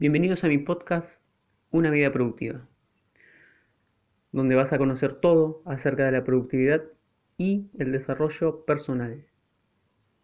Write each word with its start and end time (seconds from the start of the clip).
Bienvenidos 0.00 0.44
a 0.44 0.48
mi 0.48 0.56
podcast 0.56 1.26
Una 1.70 1.90
vida 1.90 2.10
productiva, 2.10 2.66
donde 4.32 4.54
vas 4.54 4.72
a 4.72 4.78
conocer 4.78 5.16
todo 5.16 5.60
acerca 5.66 6.06
de 6.06 6.12
la 6.12 6.24
productividad 6.24 6.84
y 7.36 7.68
el 7.78 7.92
desarrollo 7.92 8.64
personal. 8.64 9.26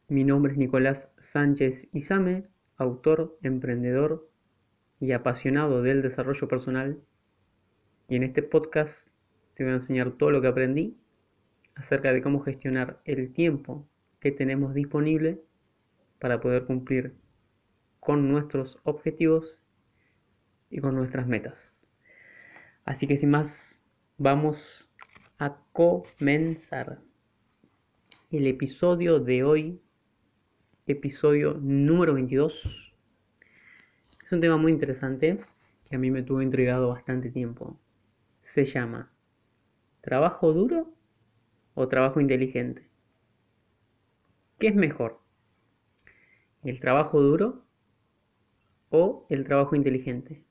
Mi 0.09 0.25
nombre 0.25 0.53
es 0.53 0.59
Nicolás 0.59 1.11
Sánchez 1.19 1.89
Izame, 1.93 2.47
autor, 2.79 3.37
emprendedor 3.43 4.27
y 4.99 5.13
apasionado 5.13 5.83
del 5.83 6.01
desarrollo 6.01 6.49
personal. 6.49 6.99
Y 8.09 8.17
en 8.17 8.23
este 8.23 8.43
podcast 8.43 9.09
te 9.57 9.65
voy 9.65 9.75
a 9.75 9.77
enseñar 9.77 10.13
todo 10.13 10.31
lo 10.31 10.41
que 10.41 10.49
aprendí 10.49 10.97
acerca 11.75 12.15
de 12.15 12.23
cómo 12.23 12.41
gestionar 12.41 13.03
el 13.05 13.31
tiempo 13.35 13.87
que 14.21 14.33
tenemos 14.33 14.73
disponible 14.73 15.43
para 16.19 16.41
poder 16.41 16.65
cumplir 16.65 17.15
con 18.01 18.31
nuestros 18.31 18.79
objetivos 18.85 19.61
y 20.77 20.81
con 20.81 20.95
nuestras 20.95 21.27
metas. 21.27 21.81
Así 22.85 23.07
que 23.07 23.17
sin 23.17 23.31
más, 23.31 23.83
vamos 24.19 24.93
a 25.39 25.57
comenzar 25.73 27.01
el 28.31 28.47
episodio 28.47 29.19
de 29.19 29.43
hoy, 29.43 29.81
episodio 30.87 31.55
número 31.55 32.13
22. 32.13 32.93
Es 34.23 34.33
un 34.33 34.43
tema 34.43 34.59
muy 34.59 34.71
interesante 34.71 35.41
que 35.89 35.97
a 35.97 35.99
mí 35.99 36.11
me 36.11 36.23
tuvo 36.23 36.43
intrigado 36.43 36.91
bastante 36.91 37.31
tiempo. 37.31 37.81
Se 38.43 38.67
llama 38.67 39.11
¿Trabajo 40.03 40.53
duro 40.53 40.93
o 41.73 41.89
trabajo 41.89 42.21
inteligente? 42.21 42.87
¿Qué 44.59 44.69
es 44.69 44.75
mejor? 44.75 45.23
¿El 46.63 46.81
trabajo 46.81 47.23
duro 47.23 47.65
o 48.91 49.27
el 49.31 49.45
trabajo 49.45 49.75
inteligente? 49.75 50.46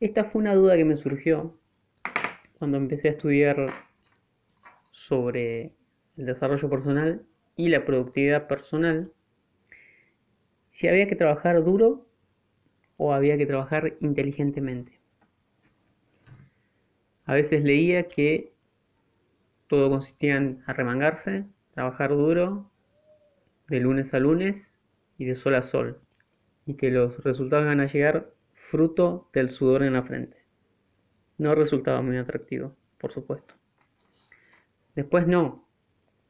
Esta 0.00 0.24
fue 0.24 0.40
una 0.40 0.54
duda 0.54 0.78
que 0.78 0.86
me 0.86 0.96
surgió 0.96 1.54
cuando 2.58 2.78
empecé 2.78 3.08
a 3.08 3.10
estudiar 3.12 3.70
sobre 4.92 5.74
el 6.16 6.24
desarrollo 6.24 6.70
personal 6.70 7.22
y 7.54 7.68
la 7.68 7.84
productividad 7.84 8.46
personal. 8.46 9.12
Si 10.70 10.88
había 10.88 11.06
que 11.06 11.16
trabajar 11.16 11.62
duro 11.62 12.06
o 12.96 13.12
había 13.12 13.36
que 13.36 13.44
trabajar 13.44 13.98
inteligentemente. 14.00 14.98
A 17.26 17.34
veces 17.34 17.62
leía 17.62 18.08
que 18.08 18.54
todo 19.66 19.90
consistía 19.90 20.36
en 20.36 20.62
arremangarse, 20.66 21.44
trabajar 21.74 22.10
duro, 22.10 22.70
de 23.68 23.80
lunes 23.80 24.14
a 24.14 24.18
lunes 24.18 24.78
y 25.18 25.26
de 25.26 25.34
sol 25.34 25.54
a 25.56 25.62
sol, 25.62 26.00
y 26.64 26.74
que 26.74 26.90
los 26.90 27.22
resultados 27.22 27.66
van 27.66 27.80
a 27.80 27.86
llegar 27.86 28.32
fruto 28.70 29.28
del 29.32 29.50
sudor 29.50 29.82
en 29.82 29.94
la 29.94 30.02
frente. 30.02 30.36
No 31.38 31.54
resultaba 31.54 32.02
muy 32.02 32.16
atractivo, 32.16 32.76
por 32.98 33.12
supuesto. 33.12 33.54
Después 34.94 35.26
no. 35.26 35.66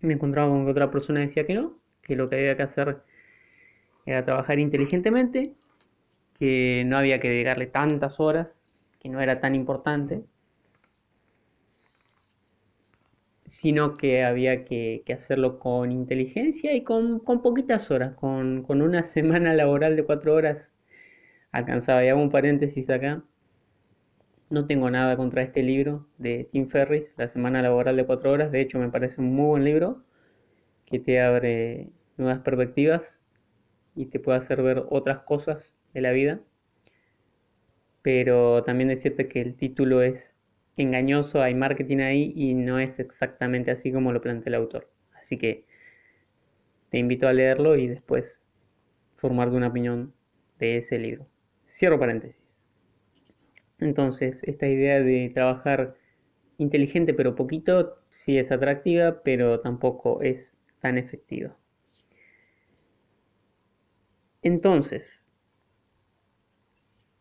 Me 0.01 0.15
encontraba 0.15 0.49
con 0.49 0.65
que 0.65 0.71
otra 0.71 0.91
persona 0.91 1.21
decía 1.21 1.47
que 1.47 1.55
no, 1.55 1.79
que 2.03 2.17
lo 2.17 2.31
que 2.31 2.37
había 2.37 2.57
que 2.57 2.63
hacer 2.63 3.03
era 4.07 4.25
trabajar 4.25 4.59
inteligentemente, 4.59 5.55
que 6.39 6.85
no 6.87 6.97
había 6.97 7.21
que 7.21 7.29
dedicarle 7.29 7.67
tantas 7.67 8.19
horas, 8.19 8.71
que 8.99 9.11
no 9.11 9.21
era 9.21 9.41
tan 9.41 9.55
importante, 9.55 10.25
sino 13.45 13.97
que 13.99 14.25
había 14.25 14.65
que, 14.65 15.05
hacerlo 15.15 15.59
con 15.59 15.93
inteligencia 15.93 16.73
y 16.75 16.85
con, 16.85 17.21
poquitas 17.21 17.91
horas, 17.91 18.15
con, 18.15 18.63
con, 18.63 18.81
una 18.81 19.03
semana 19.05 19.53
laboral 19.55 19.97
de 19.97 20.05
cuatro 20.05 20.35
horas 20.35 20.70
alcanzaba. 21.53 22.05
Y 22.05 22.09
hago 22.09 22.21
un 22.21 22.31
paréntesis 22.31 22.89
acá. 22.91 23.23
No 24.51 24.67
tengo 24.67 24.91
nada 24.91 25.17
contra 25.17 25.43
este 25.43 25.63
libro 25.63 26.07
de 26.19 26.49
Tim 26.51 26.69
Ferris, 26.69 27.15
La 27.17 27.29
Semana 27.29 27.63
Laboral 27.63 27.97
de 27.97 28.07
Cuatro 28.07 28.33
Horas. 28.33 28.51
De 28.53 28.61
hecho, 28.61 28.79
me 28.79 28.89
parece 28.91 29.21
un 29.21 29.35
muy 29.35 29.47
buen 29.47 29.65
libro 29.65 30.03
que 30.87 30.99
te 30.99 31.21
abre 31.21 31.91
nuevas 32.17 32.41
perspectivas 32.41 33.21
y 33.95 34.07
te 34.07 34.21
puede 34.21 34.39
hacer 34.39 34.63
ver 34.63 34.85
otras 34.91 35.21
cosas 35.21 35.75
de 35.95 36.01
la 36.01 36.13
vida. 36.13 36.41
Pero 38.03 38.65
también 38.65 38.89
decirte 38.89 39.29
que 39.29 39.41
el 39.41 39.55
título 39.57 40.03
es 40.03 40.33
engañoso, 40.77 41.43
hay 41.43 41.55
marketing 41.55 41.99
ahí 41.99 42.33
y 42.35 42.55
no 42.55 42.79
es 42.79 42.99
exactamente 42.99 43.71
así 43.71 43.93
como 43.93 44.13
lo 44.13 44.21
plantea 44.21 44.51
el 44.51 44.55
autor. 44.55 44.91
Así 45.15 45.39
que 45.39 45.67
te 46.91 46.99
invito 46.99 47.29
a 47.29 47.33
leerlo 47.33 47.77
y 47.77 47.87
después 47.87 48.43
formarte 49.17 49.57
una 49.57 49.69
opinión 49.69 50.13
de 50.59 50.79
ese 50.79 50.99
libro. 50.99 51.30
Cierro 51.81 51.99
paréntesis. 51.99 52.59
Entonces, 53.79 54.43
esta 54.43 54.67
idea 54.67 55.01
de 55.01 55.31
trabajar 55.33 55.97
inteligente 56.59 57.15
pero 57.15 57.35
poquito 57.35 57.97
sí 58.11 58.37
es 58.37 58.53
atractiva, 58.53 59.23
pero 59.23 59.61
tampoco 59.61 60.21
es 60.21 60.53
tan 60.81 60.99
efectiva. 60.99 61.57
Entonces, 64.43 65.27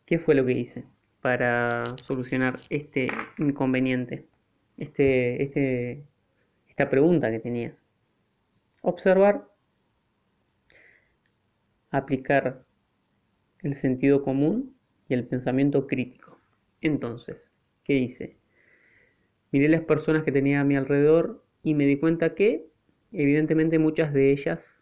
¿qué 0.06 0.20
fue 0.20 0.36
lo 0.36 0.46
que 0.46 0.52
hice 0.52 0.84
para 1.22 1.86
solucionar 2.06 2.60
este 2.70 3.08
inconveniente? 3.38 4.26
Este, 4.76 5.42
este, 5.42 6.04
esta 6.68 6.90
pregunta 6.90 7.32
que 7.32 7.40
tenía. 7.40 7.78
Observar, 8.82 9.48
aplicar 11.92 12.66
el 13.62 13.76
sentido 13.76 14.24
común 14.24 14.76
y 15.08 15.14
el 15.14 15.28
pensamiento 15.28 15.88
crítico. 15.88 16.38
Entonces, 16.82 17.52
¿qué 17.84 17.96
hice? 17.96 18.38
Miré 19.52 19.68
las 19.68 19.82
personas 19.82 20.24
que 20.24 20.32
tenía 20.32 20.62
a 20.62 20.64
mi 20.64 20.76
alrededor 20.76 21.44
y 21.64 21.74
me 21.74 21.86
di 21.86 21.98
cuenta 21.98 22.36
que, 22.36 22.68
evidentemente, 23.12 23.80
muchas 23.80 24.14
de 24.14 24.32
ellas 24.32 24.80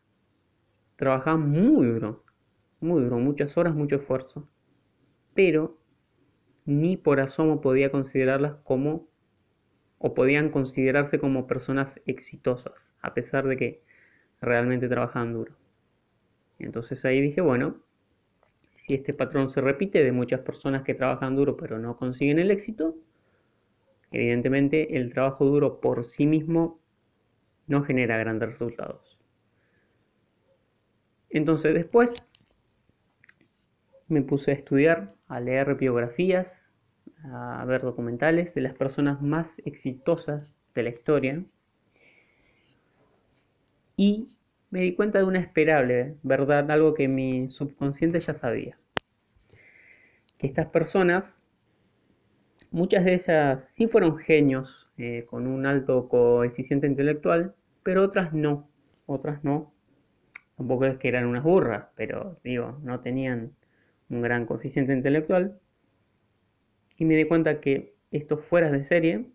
trabajaban 0.97 1.49
muy 1.49 1.87
duro, 1.87 2.23
muy 2.79 3.01
duro, 3.03 3.17
muchas 3.17 3.57
horas, 3.57 3.73
mucho 3.73 3.95
esfuerzo. 3.95 4.47
Pero 5.33 5.77
ni 6.65 6.97
por 6.97 7.19
asomo 7.19 7.61
podía 7.61 7.91
considerarlas 7.91 8.55
como, 8.63 9.07
o 9.99 10.13
podían 10.13 10.49
considerarse 10.49 11.17
como 11.17 11.47
personas 11.47 11.99
exitosas, 12.05 12.91
a 13.01 13.13
pesar 13.13 13.47
de 13.47 13.57
que 13.57 13.83
realmente 14.41 14.89
trabajaban 14.89 15.33
duro. 15.33 15.55
Entonces 16.59 17.05
ahí 17.05 17.21
dije, 17.21 17.41
bueno, 17.41 17.77
si 18.87 18.93
este 18.93 19.13
patrón 19.13 19.51
se 19.51 19.59
repite 19.59 20.01
de 20.01 20.13
muchas 20.13 20.39
personas 20.39 20.83
que 20.83 20.93
trabajan 20.93 21.35
duro 21.35 21.57
pero 21.57 21.77
no 21.77 21.97
consiguen 21.97 22.39
el 22.39 22.51
éxito, 22.51 22.95
evidentemente 24.11 24.97
el 24.97 25.11
trabajo 25.11 25.45
duro 25.45 25.81
por 25.81 26.05
sí 26.05 26.25
mismo 26.25 26.79
no 27.67 27.83
genera 27.83 28.17
grandes 28.17 28.49
resultados. 28.49 29.19
Entonces 31.29 31.73
después 31.73 32.29
me 34.07 34.21
puse 34.21 34.51
a 34.51 34.53
estudiar, 34.53 35.15
a 35.27 35.41
leer 35.41 35.75
biografías, 35.75 36.63
a 37.25 37.65
ver 37.65 37.81
documentales 37.81 38.53
de 38.53 38.61
las 38.61 38.73
personas 38.73 39.21
más 39.21 39.59
exitosas 39.65 40.55
de 40.73 40.83
la 40.83 40.89
historia 40.89 41.43
y 43.97 44.36
me 44.69 44.81
di 44.81 44.95
cuenta 44.95 45.19
de 45.19 45.25
una 45.25 45.39
esperable 45.39 46.17
verdad, 46.23 46.69
algo 46.71 46.93
que 46.93 47.07
mi 47.07 47.47
subconsciente 47.49 48.19
ya 48.19 48.33
sabía. 48.33 48.77
Que 50.37 50.47
estas 50.47 50.67
personas, 50.67 51.43
muchas 52.71 53.05
de 53.05 53.15
ellas 53.15 53.63
sí 53.69 53.87
fueron 53.87 54.17
genios 54.17 54.89
eh, 54.97 55.25
con 55.29 55.47
un 55.47 55.65
alto 55.65 56.09
coeficiente 56.09 56.87
intelectual, 56.87 57.55
pero 57.83 58.03
otras 58.03 58.33
no, 58.33 58.69
otras 59.05 59.43
no. 59.43 59.73
Tampoco 60.57 60.85
es 60.85 60.97
que 60.97 61.07
eran 61.07 61.25
unas 61.25 61.43
burras, 61.43 61.87
pero 61.95 62.39
digo, 62.43 62.79
no 62.83 62.99
tenían 62.99 63.53
un 64.09 64.21
gran 64.21 64.45
coeficiente 64.45 64.93
intelectual. 64.93 65.59
Y 66.97 67.05
me 67.05 67.15
di 67.15 67.25
cuenta 67.25 67.61
que 67.61 67.95
estos 68.11 68.43
fueras 68.45 68.71
de 68.71 68.83
serie 68.83 69.29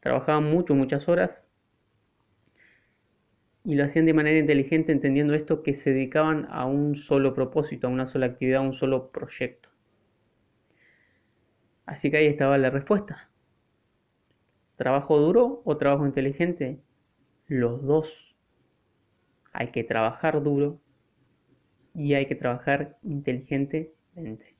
trabajaban 0.00 0.44
mucho, 0.44 0.74
muchas 0.74 1.08
horas, 1.08 1.49
y 3.64 3.74
lo 3.74 3.84
hacían 3.84 4.06
de 4.06 4.14
manera 4.14 4.38
inteligente 4.38 4.92
entendiendo 4.92 5.34
esto 5.34 5.62
que 5.62 5.74
se 5.74 5.92
dedicaban 5.92 6.46
a 6.50 6.64
un 6.64 6.96
solo 6.96 7.34
propósito, 7.34 7.86
a 7.86 7.90
una 7.90 8.06
sola 8.06 8.26
actividad, 8.26 8.60
a 8.60 8.64
un 8.64 8.74
solo 8.74 9.10
proyecto. 9.10 9.68
Así 11.84 12.10
que 12.10 12.18
ahí 12.18 12.26
estaba 12.26 12.56
la 12.56 12.70
respuesta. 12.70 13.28
¿Trabajo 14.76 15.18
duro 15.18 15.60
o 15.64 15.76
trabajo 15.76 16.06
inteligente? 16.06 16.80
Los 17.48 17.82
dos. 17.84 18.34
Hay 19.52 19.72
que 19.72 19.84
trabajar 19.84 20.42
duro 20.42 20.80
y 21.94 22.14
hay 22.14 22.26
que 22.26 22.36
trabajar 22.36 22.96
inteligentemente. 23.02 24.54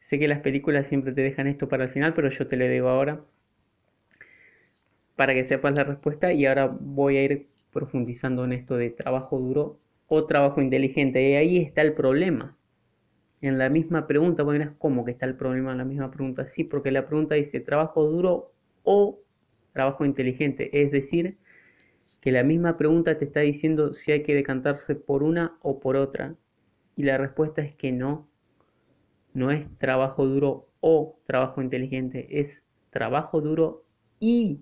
Sé 0.00 0.18
que 0.18 0.28
las 0.28 0.40
películas 0.40 0.88
siempre 0.88 1.12
te 1.12 1.22
dejan 1.22 1.46
esto 1.46 1.68
para 1.68 1.84
el 1.84 1.90
final, 1.90 2.12
pero 2.14 2.28
yo 2.30 2.46
te 2.46 2.56
lo 2.56 2.66
digo 2.66 2.88
ahora 2.88 3.24
para 5.18 5.34
que 5.34 5.42
sepas 5.42 5.74
la 5.74 5.82
respuesta 5.82 6.32
y 6.32 6.46
ahora 6.46 6.68
voy 6.80 7.16
a 7.16 7.24
ir 7.24 7.48
profundizando 7.72 8.44
en 8.44 8.52
esto 8.52 8.76
de 8.76 8.90
trabajo 8.90 9.40
duro 9.40 9.80
o 10.06 10.26
trabajo 10.26 10.62
inteligente. 10.62 11.28
Y 11.28 11.34
ahí 11.34 11.58
está 11.58 11.82
el 11.82 11.92
problema. 11.94 12.56
En 13.40 13.58
la 13.58 13.68
misma 13.68 14.06
pregunta, 14.06 14.44
bueno, 14.44 14.76
¿cómo 14.78 15.04
que 15.04 15.10
está 15.10 15.26
el 15.26 15.34
problema 15.34 15.72
en 15.72 15.78
la 15.78 15.84
misma 15.84 16.12
pregunta? 16.12 16.46
Sí, 16.46 16.62
porque 16.62 16.92
la 16.92 17.08
pregunta 17.08 17.34
dice 17.34 17.58
trabajo 17.58 18.04
duro 18.04 18.52
o 18.84 19.18
trabajo 19.72 20.04
inteligente. 20.04 20.70
Es 20.84 20.92
decir, 20.92 21.36
que 22.20 22.30
la 22.30 22.44
misma 22.44 22.76
pregunta 22.76 23.18
te 23.18 23.24
está 23.24 23.40
diciendo 23.40 23.94
si 23.94 24.12
hay 24.12 24.22
que 24.22 24.36
decantarse 24.36 24.94
por 24.94 25.24
una 25.24 25.58
o 25.62 25.80
por 25.80 25.96
otra. 25.96 26.36
Y 26.94 27.02
la 27.02 27.18
respuesta 27.18 27.60
es 27.60 27.74
que 27.74 27.90
no. 27.90 28.28
No 29.34 29.50
es 29.50 29.66
trabajo 29.78 30.26
duro 30.26 30.68
o 30.78 31.18
trabajo 31.26 31.60
inteligente, 31.60 32.40
es 32.40 32.62
trabajo 32.90 33.40
duro 33.40 33.82
y 34.20 34.60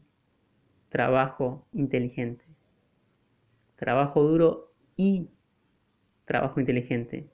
trabajo 0.96 1.66
inteligente. 1.74 2.42
Trabajo 3.76 4.22
duro 4.22 4.72
y 4.96 5.28
trabajo 6.24 6.58
inteligente. 6.58 7.28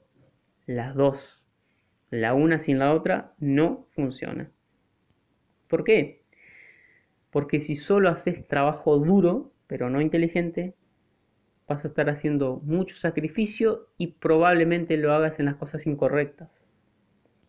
Las 0.65 0.95
dos. 0.95 1.45
La 2.09 2.33
una 2.33 2.59
sin 2.59 2.77
la 2.77 2.93
otra 2.93 3.35
no 3.39 3.87
funciona. 3.95 4.51
¿Por 5.69 5.85
qué? 5.85 6.25
Porque 7.31 7.61
si 7.61 7.75
solo 7.77 8.09
haces 8.09 8.45
trabajo 8.49 8.97
duro, 8.97 9.53
pero 9.67 9.89
no 9.89 10.01
inteligente, 10.01 10.75
vas 11.65 11.85
a 11.85 11.87
estar 11.87 12.09
haciendo 12.09 12.59
mucho 12.65 12.97
sacrificio 12.97 13.87
y 13.97 14.07
probablemente 14.07 14.97
lo 14.97 15.13
hagas 15.13 15.39
en 15.39 15.45
las 15.45 15.55
cosas 15.55 15.87
incorrectas. 15.87 16.49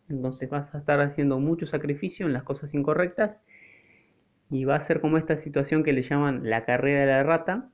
Entonces 0.07 0.49
vas 0.49 0.73
a 0.73 0.77
estar 0.77 1.01
haciendo 1.01 1.41
mucho 1.41 1.67
sacrificio 1.67 2.25
en 2.25 2.31
las 2.31 2.43
cosas 2.43 2.73
incorrectas 2.73 3.41
y 4.49 4.65
va 4.65 4.75
a 4.75 4.81
ser 4.81 5.01
como 5.01 5.17
esta 5.17 5.37
situación 5.37 5.83
que 5.83 5.93
le 5.93 6.01
llaman 6.03 6.49
la 6.49 6.65
carrera 6.65 7.01
de 7.01 7.05
la 7.07 7.23
rata, 7.23 7.69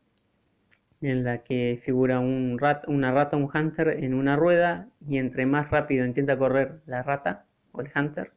en 1.01 1.23
la 1.23 1.43
que 1.43 1.81
figura 1.83 2.19
un 2.19 2.59
una 2.87 3.11
rata, 3.11 3.37
un 3.37 3.49
hunter 3.53 3.89
en 4.03 4.13
una 4.13 4.35
rueda 4.35 4.89
y 5.07 5.17
entre 5.17 5.45
más 5.45 5.69
rápido 5.71 6.05
intenta 6.05 6.37
correr 6.37 6.81
la 6.85 7.03
rata 7.03 7.45
o 7.71 7.81
el 7.81 7.89
hunter, 7.95 8.31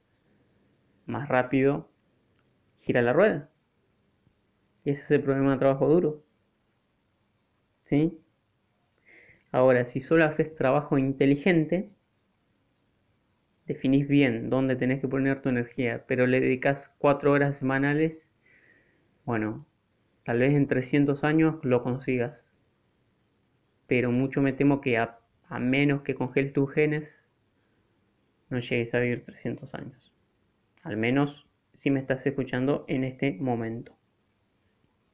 más 1.06 1.28
rápido 1.28 1.88
gira 2.80 3.02
la 3.02 3.12
rueda. 3.12 3.48
ese 4.84 5.02
es 5.02 5.10
el 5.10 5.22
problema 5.22 5.52
de 5.52 5.58
trabajo 5.58 5.88
duro. 5.88 6.22
¿Sí? 7.84 8.18
Ahora, 9.52 9.86
si 9.86 10.00
solo 10.00 10.24
haces 10.24 10.54
trabajo 10.54 10.98
inteligente, 10.98 11.90
definís 13.66 14.08
bien 14.08 14.50
dónde 14.50 14.76
tenés 14.76 15.00
que 15.00 15.08
poner 15.08 15.40
tu 15.42 15.48
energía, 15.48 16.04
pero 16.06 16.26
le 16.26 16.40
dedicas 16.40 16.90
cuatro 16.98 17.32
horas 17.32 17.58
semanales, 17.58 18.30
bueno, 19.24 19.66
tal 20.24 20.40
vez 20.40 20.54
en 20.54 20.66
300 20.66 21.24
años 21.24 21.56
lo 21.62 21.82
consigas. 21.82 22.38
Pero 23.86 24.10
mucho 24.10 24.42
me 24.42 24.52
temo 24.52 24.80
que 24.80 24.98
a, 24.98 25.18
menos 25.60 26.02
que 26.02 26.14
congeles 26.14 26.52
tus 26.52 26.72
genes, 26.72 27.08
no 28.50 28.58
llegues 28.58 28.94
a 28.94 29.00
vivir 29.00 29.24
300 29.24 29.74
años. 29.74 30.12
Al 30.82 30.96
menos 30.96 31.46
si 31.74 31.90
me 31.90 32.00
estás 32.00 32.26
escuchando 32.26 32.84
en 32.88 33.04
este 33.04 33.32
momento. 33.32 33.96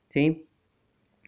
¿Sí? 0.08 0.46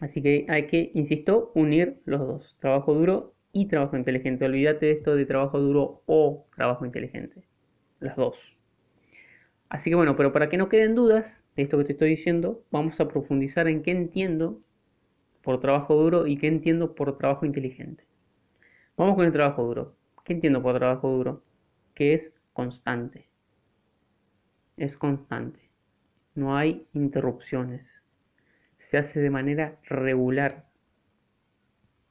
Así 0.01 0.21
que 0.21 0.45
hay 0.49 0.67
que, 0.67 0.91
insisto, 0.93 1.51
unir 1.55 2.01
los 2.05 2.19
dos, 2.19 2.57
trabajo 2.59 2.93
duro 2.93 3.32
y 3.53 3.67
trabajo 3.67 3.95
inteligente. 3.95 4.45
Olvídate 4.45 4.87
de 4.87 4.91
esto 4.93 5.15
de 5.15 5.25
trabajo 5.25 5.59
duro 5.59 6.01
o 6.05 6.45
trabajo 6.55 6.85
inteligente. 6.85 7.43
Las 7.99 8.17
dos. 8.17 8.37
Así 9.69 9.89
que 9.89 9.95
bueno, 9.95 10.15
pero 10.17 10.33
para 10.33 10.49
que 10.49 10.57
no 10.57 10.69
queden 10.69 10.95
dudas 10.95 11.45
de 11.55 11.63
esto 11.63 11.77
que 11.77 11.85
te 11.85 11.93
estoy 11.93 12.09
diciendo, 12.09 12.63
vamos 12.71 12.99
a 12.99 13.07
profundizar 13.07 13.67
en 13.67 13.81
qué 13.81 13.91
entiendo 13.91 14.59
por 15.43 15.59
trabajo 15.59 15.95
duro 15.95 16.27
y 16.27 16.37
qué 16.37 16.47
entiendo 16.47 16.95
por 16.95 17.17
trabajo 17.17 17.45
inteligente. 17.45 18.05
Vamos 18.97 19.15
con 19.15 19.25
el 19.25 19.31
trabajo 19.31 19.63
duro. 19.63 19.95
¿Qué 20.25 20.33
entiendo 20.33 20.61
por 20.61 20.77
trabajo 20.77 21.09
duro? 21.09 21.43
Que 21.95 22.13
es 22.13 22.33
constante. 22.53 23.27
Es 24.77 24.97
constante. 24.97 25.59
No 26.35 26.55
hay 26.55 26.87
interrupciones. 26.93 28.03
Se 28.79 28.97
hace 28.97 29.19
de 29.19 29.29
manera 29.29 29.79
regular. 29.83 30.65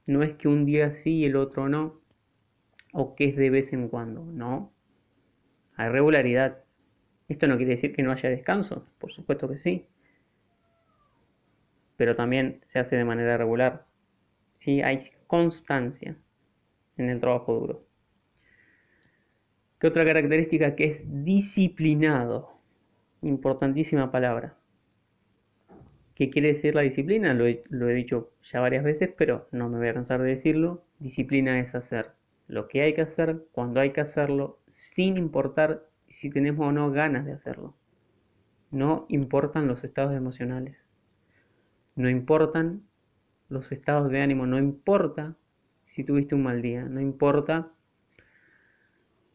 No 0.07 0.23
es 0.23 0.35
que 0.37 0.49
un 0.49 0.67
día 0.67 0.95
sí 0.95 1.19
y 1.19 1.25
el 1.27 1.37
otro 1.37 1.69
no, 1.69 2.01
o 2.93 3.15
que 3.15 3.27
es 3.27 3.37
de 3.37 3.51
vez 3.51 3.73
en 3.73 3.89
cuando, 3.89 4.25
no. 4.25 4.73
Hay 5.77 5.89
regularidad. 5.89 6.65
Esto 7.29 7.47
no 7.47 7.57
quiere 7.57 7.73
decir 7.73 7.95
que 7.95 8.03
no 8.03 8.13
haya 8.13 8.29
descanso, 8.29 8.87
por 8.99 9.13
supuesto 9.13 9.49
que 9.49 9.59
sí. 9.59 9.87
Pero 11.97 12.17
también 12.17 12.61
se 12.65 12.79
hace 12.79 12.97
de 12.97 13.05
manera 13.05 13.37
regular. 13.37 13.87
Sí, 14.57 14.83
hay 14.83 15.11
constancia 15.27 16.17
en 16.97 17.11
el 17.11 17.21
trabajo 17.21 17.55
duro. 17.55 17.87
¿Qué 19.79 19.87
otra 19.89 20.05
característica 20.05 20.77
que 20.77 20.85
es 20.85 21.25
disciplinado? 21.25 22.53
Importantísima 23.23 24.13
palabra. 24.13 24.57
¿Qué 26.23 26.31
quiere 26.31 26.53
decir 26.53 26.77
la 26.77 26.83
disciplina? 26.83 27.35
Lo 27.35 27.49
he, 27.49 27.95
dicho 27.95 28.31
ya 28.45 28.61
varias 28.61 28.85
veces, 28.85 29.11
pero 29.19 29.49
no 29.51 29.69
me 29.69 29.79
voy 29.79 29.89
a 29.89 29.95
cansar 29.95 30.23
de 30.23 30.29
decirlo. 30.29 30.85
Disciplina 31.01 31.59
es 31.59 31.75
hacer 31.75 32.13
lo 32.47 32.69
que 32.69 32.81
hay 32.81 32.95
que 32.95 33.01
hacer, 33.01 33.47
cuando 33.51 33.81
hay 33.81 33.91
que 33.91 34.03
hacerlo, 34.03 34.61
sin 34.69 35.17
importar 35.17 35.85
si 36.09 36.31
tenemos 36.31 36.69
o 36.69 36.71
no 36.71 36.93
ganas 36.93 37.27
de 37.27 37.33
hacerlo. 37.33 37.75
No 38.71 39.05
importan 39.09 39.67
los 39.67 39.83
estados 39.83 40.15
emocionales. 40.15 40.77
No 41.97 42.09
importan 42.09 42.85
los 43.49 43.73
estados 43.73 44.09
de 44.09 44.21
ánimo. 44.21 44.47
No 44.47 44.61
importa 44.61 45.35
si 45.87 46.05
tuviste 46.05 46.37
un 46.37 46.45
mal 46.45 46.63
día. 46.63 46.85
No 46.85 47.01
importa 47.01 47.73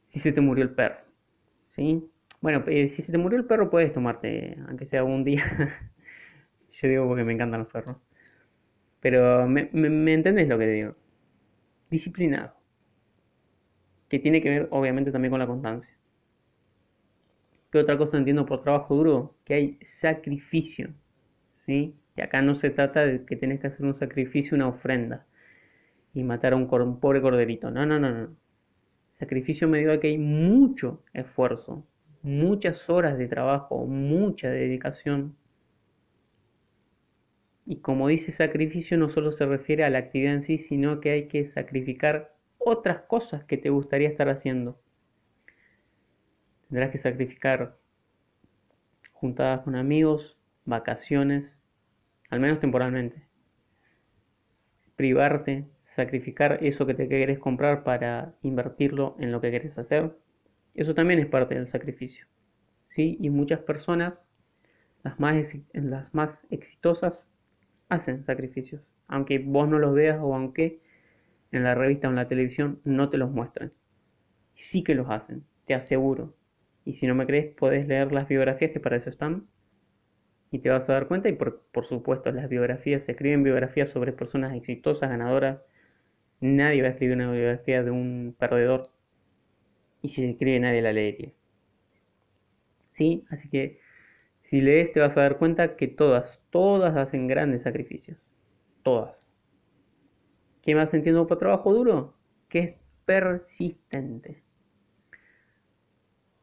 si 0.08 0.22
se 0.22 0.32
te 0.32 0.40
murió 0.40 0.64
el 0.64 0.74
perro. 0.74 1.02
¿Sí? 1.76 2.10
Bueno, 2.40 2.64
eh, 2.68 2.88
si 2.88 3.02
se 3.02 3.12
te 3.12 3.18
murió 3.18 3.38
el 3.38 3.46
perro 3.46 3.70
puedes 3.70 3.92
tomarte, 3.92 4.58
aunque 4.70 4.86
sea 4.86 5.04
un 5.04 5.26
día, 5.26 5.44
Yo 6.82 6.88
digo 6.88 7.08
porque 7.08 7.24
me 7.24 7.34
encantan 7.34 7.62
los 7.62 7.70
perros. 7.70 7.98
Pero 9.00 9.48
me, 9.48 9.70
me, 9.74 10.14
entendés 10.14 10.48
lo 10.48 10.60
que 10.60 10.68
digo. 10.68 10.96
Disciplinado. 11.90 12.54
Que 14.10 14.20
tiene 14.20 14.42
que 14.42 14.50
ver 14.50 14.68
obviamente 14.72 15.12
también 15.12 15.32
con 15.32 15.40
la 15.40 15.48
constancia. 15.48 15.96
¿Qué 17.72 17.80
otra 17.80 17.98
cosa 17.98 18.18
entiendo 18.18 18.46
por 18.46 18.62
trabajo 18.62 18.96
duro? 18.96 19.36
Que 19.44 19.54
hay 19.56 19.80
sacrificio. 19.86 20.94
¿Sí? 21.56 21.96
Y 22.16 22.22
acá 22.22 22.42
no 22.42 22.54
se 22.56 22.70
trata 22.70 23.06
de 23.06 23.26
que 23.26 23.36
tenés 23.36 23.60
que 23.60 23.68
hacer 23.68 23.86
un 23.86 23.96
sacrificio, 23.96 24.56
una 24.56 24.68
ofrenda. 24.68 25.26
Y 26.14 26.24
matar 26.24 26.54
a 26.54 26.56
un, 26.58 26.68
pobre 27.00 27.22
corderito. 27.22 27.72
No, 27.72 27.86
no, 27.86 28.00
no, 28.00 28.12
no. 28.12 28.36
Sacrificio 29.20 29.68
me 29.68 29.80
digo 29.80 30.00
que 30.00 30.10
hay 30.10 30.18
mucho 30.20 31.04
esfuerzo, 31.12 31.88
muchas 32.22 32.88
horas 32.88 33.18
de 33.18 33.28
trabajo, 33.28 33.88
mucha 33.88 34.50
dedicación 34.50 35.36
y 37.70 37.82
como 37.82 38.08
dice 38.08 38.32
sacrificio, 38.32 38.98
no 38.98 39.10
solo 39.10 39.34
se 39.34 39.46
refiere 39.46 39.84
a 39.84 39.90
la 39.90 39.98
actividad 39.98 40.34
en 40.34 40.42
sí, 40.42 40.58
sino 40.58 41.02
que 41.02 41.12
hay 41.12 41.28
que 41.28 41.44
sacrificar 41.44 42.34
otras 42.58 43.02
cosas 43.02 43.44
que 43.44 43.58
te 43.58 43.70
gustaría 43.70 44.08
estar 44.08 44.30
haciendo. 44.30 44.80
Tendrás 46.70 46.92
que 46.92 46.98
sacrificar 46.98 47.78
juntadas 49.12 49.64
con 49.64 49.76
amigos, 49.76 50.38
vacaciones, 50.64 51.60
al 52.30 52.40
menos 52.40 52.62
temporalmente. 52.62 53.28
Privarte, 54.96 55.68
sacrificar 55.84 56.60
eso 56.62 56.86
que 56.86 56.94
te 56.94 57.10
querés 57.10 57.38
comprar 57.38 57.84
para 57.84 58.34
invertirlo 58.44 59.18
en 59.20 59.34
lo 59.34 59.42
que 59.42 59.52
querés 59.52 59.78
hacer. 59.78 60.18
Eso 60.74 60.96
también 60.96 61.20
es 61.20 61.28
parte 61.28 61.56
del 61.56 61.68
sacrificio. 61.68 62.28
¿sí? 62.86 63.18
Y 63.20 63.30
muchas 63.30 63.60
personas, 63.60 64.14
las 65.04 65.20
más, 65.20 65.54
las 65.74 66.14
más 66.14 66.48
exitosas, 66.50 67.30
hacen 67.90 68.26
sacrificios, 68.26 68.82
aunque 69.08 69.40
vos 69.40 69.70
no 69.70 69.80
los 69.80 69.94
veas 69.94 70.20
o 70.22 70.36
aunque 70.36 70.82
en 71.52 71.64
la 71.64 71.76
revista 71.76 72.08
o 72.08 72.12
en 72.12 72.18
la 72.18 72.28
televisión 72.28 72.82
no 72.84 73.10
te 73.10 73.18
los 73.18 73.32
muestren. 73.32 73.74
Sí 74.56 74.84
que 74.84 74.96
los 74.96 75.10
hacen, 75.10 75.46
te 75.66 75.76
aseguro. 75.76 76.36
Y 76.86 76.94
si 76.94 77.08
no 77.08 77.16
me 77.16 77.26
crees, 77.26 77.56
podés 77.56 77.88
leer 77.88 78.12
las 78.12 78.28
biografías 78.28 78.72
que 78.72 78.80
para 78.80 78.98
eso 78.98 79.10
están 79.10 79.48
y 80.52 80.60
te 80.60 80.70
vas 80.70 80.90
a 80.90 80.94
dar 80.94 81.08
cuenta. 81.08 81.30
Y 81.30 81.34
por, 81.34 81.62
por 81.72 81.86
supuesto, 81.86 82.32
las 82.32 82.50
biografías, 82.50 83.04
se 83.06 83.12
escriben 83.14 83.44
biografías 83.44 83.90
sobre 83.90 84.14
personas 84.14 84.56
exitosas, 84.56 85.10
ganadoras. 85.10 85.60
Nadie 86.42 86.82
va 86.82 86.90
a 86.90 86.92
escribir 86.92 87.18
una 87.18 87.32
biografía 87.32 87.84
de 87.84 87.92
un 87.92 88.36
perdedor. 88.38 88.92
Y 90.02 90.10
si 90.10 90.24
se 90.24 90.32
escribe, 90.32 90.60
nadie 90.60 90.82
la 90.82 90.92
leería. 90.92 91.32
¿Sí? 92.94 93.26
Así 93.30 93.50
que 93.50 93.80
si 94.48 94.62
lees 94.62 94.94
te 94.94 95.02
vas 95.02 95.18
a 95.18 95.22
dar 95.24 95.38
cuenta 95.38 95.76
que 95.76 95.90
todas, 95.90 96.42
todas 96.52 96.96
hacen 96.96 97.28
grandes 97.28 97.64
sacrificios. 97.64 98.18
Todas. 98.82 99.28
¿Qué 100.62 100.74
más 100.74 100.94
entiendo 100.94 101.28
por 101.28 101.38
trabajo 101.38 101.74
duro? 101.74 102.14
Que 102.48 102.60
es 102.60 102.86
persistente. 103.04 104.42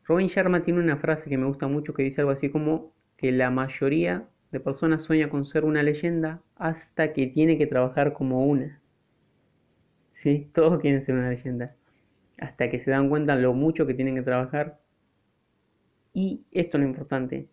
Robin 0.05 0.27
Sharma 0.27 0.63
tiene 0.63 0.81
una 0.81 0.99
frase 0.99 1.31
que 1.31 1.39
me 1.39 1.47
gusta 1.47 1.67
mucho 1.67 1.95
que 1.95 2.03
dice 2.03 2.21
algo 2.21 2.33
así 2.33 2.51
como 2.51 2.93
que 3.17 3.33
la 3.33 3.49
mayoría 3.51 4.29
de 4.53 4.61
personas 4.61 5.03
sueña 5.03 5.31
con 5.31 5.47
ser 5.47 5.65
una 5.65 5.83
leyenda 5.83 6.43
hasta 6.57 7.15
que 7.15 7.27
tiene 7.27 7.57
que 7.57 7.67
trabajar 7.67 8.13
como 8.13 8.45
una. 8.45 8.83
¿sí? 10.13 10.51
Todos 10.53 10.79
quieren 10.79 11.01
ser 11.01 11.15
una 11.15 11.31
leyenda. 11.31 11.75
Hasta 12.37 12.69
que 12.69 12.79
se 12.79 12.91
dan 12.91 13.09
cuenta 13.09 13.35
lo 13.35 13.55
mucho 13.55 13.87
que 13.87 13.95
tienen 13.95 14.15
que 14.15 14.23
trabajar. 14.23 14.79
Y 16.13 16.45
esto 16.51 16.77
es 16.77 16.83
lo 16.83 16.91
importante. 16.91 17.49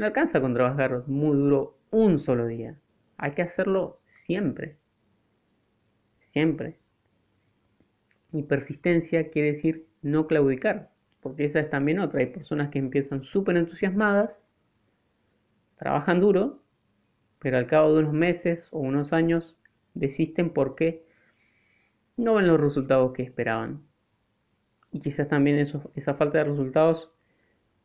No 0.00 0.06
alcanza 0.06 0.40
con 0.40 0.54
trabajar 0.54 1.04
muy 1.08 1.36
duro 1.36 1.76
un 1.90 2.18
solo 2.18 2.46
día. 2.46 2.80
Hay 3.18 3.32
que 3.32 3.42
hacerlo 3.42 4.00
siempre. 4.06 4.78
Siempre. 6.20 6.78
Y 8.32 8.44
persistencia 8.44 9.28
quiere 9.28 9.48
decir 9.48 9.88
no 10.00 10.26
claudicar. 10.26 10.90
Porque 11.20 11.44
esa 11.44 11.60
es 11.60 11.68
también 11.68 11.98
otra. 11.98 12.20
Hay 12.20 12.28
personas 12.28 12.70
que 12.70 12.78
empiezan 12.78 13.24
súper 13.24 13.58
entusiasmadas, 13.58 14.48
trabajan 15.76 16.18
duro, 16.18 16.62
pero 17.38 17.58
al 17.58 17.66
cabo 17.66 17.92
de 17.92 17.98
unos 17.98 18.14
meses 18.14 18.68
o 18.70 18.78
unos 18.78 19.12
años 19.12 19.58
desisten 19.92 20.54
porque 20.54 21.04
no 22.16 22.36
ven 22.36 22.46
los 22.46 22.58
resultados 22.58 23.12
que 23.12 23.22
esperaban. 23.22 23.82
Y 24.92 25.00
quizás 25.00 25.28
también 25.28 25.58
esa 25.58 26.14
falta 26.14 26.38
de 26.38 26.44
resultados 26.44 27.12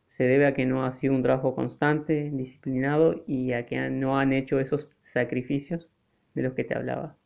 se 0.06 0.24
debe 0.24 0.46
a 0.46 0.54
que 0.54 0.66
no 0.66 0.84
ha 0.84 0.92
sido 0.92 1.14
un 1.14 1.22
trabajo 1.22 1.54
constante, 1.54 2.30
disciplinado 2.32 3.22
y 3.26 3.52
a 3.52 3.66
que 3.66 3.90
no 3.90 4.18
han 4.18 4.32
hecho 4.32 4.60
esos 4.60 4.90
sacrificios 5.02 5.90
de 6.34 6.42
los 6.42 6.54
que 6.54 6.64
te 6.64 6.74
hablaba. 6.76 7.16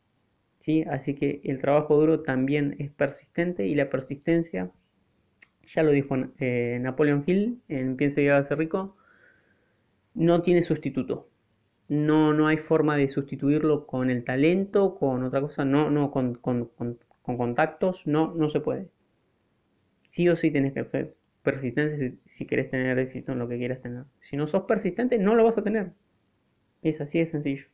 ¿Sí? 0.61 0.85
Así 0.91 1.15
que 1.15 1.41
el 1.45 1.61
trabajo 1.61 1.97
duro 1.97 2.21
también 2.23 2.77
es 2.79 2.91
persistente 2.93 3.67
y 3.67 3.75
la 3.75 3.91
persistencia, 3.91 4.71
ya 5.67 5.83
lo 5.83 5.91
dijo 5.93 6.17
eh, 6.39 6.79
Napoleon 6.81 7.25
Hill 7.27 7.63
en 7.69 7.97
Piense 7.97 8.23
y 8.23 8.27
ser 8.45 8.59
rico, 8.59 8.97
no 10.15 10.43
tiene 10.43 10.63
sustituto. 10.63 11.29
No, 11.89 12.33
no 12.33 12.47
hay 12.47 12.59
forma 12.59 12.97
de 12.97 13.09
sustituirlo 13.09 13.87
con 13.87 14.11
el 14.11 14.25
talento, 14.25 14.97
con 14.97 15.25
otra 15.25 15.41
cosa, 15.41 15.65
no, 15.65 15.91
no, 15.91 16.11
con, 16.13 16.35
con 16.37 16.69
contactos, 17.25 18.07
no, 18.07 18.35
no 18.35 18.49
se 18.51 18.61
puede. 18.61 18.89
Sí 20.11 20.29
o 20.29 20.37
sí 20.37 20.51
tienes 20.51 20.75
que 20.75 20.85
ser 20.85 21.17
persistente 21.43 22.19
si, 22.25 22.47
quieres 22.47 22.71
tener 22.71 22.99
éxito 22.99 23.33
en 23.33 23.39
lo 23.39 23.49
que 23.49 23.59
quieras 23.59 23.81
tener. 23.81 24.05
Si 24.21 24.37
no 24.37 24.47
sos 24.47 24.65
persistente, 24.65 25.19
no 25.19 25.35
lo 25.35 25.45
vas 25.45 25.59
a 25.59 25.65
tener. 25.65 25.93
Es 26.83 27.01
así 27.01 27.19
de 27.19 27.27
sencillo. 27.27 27.67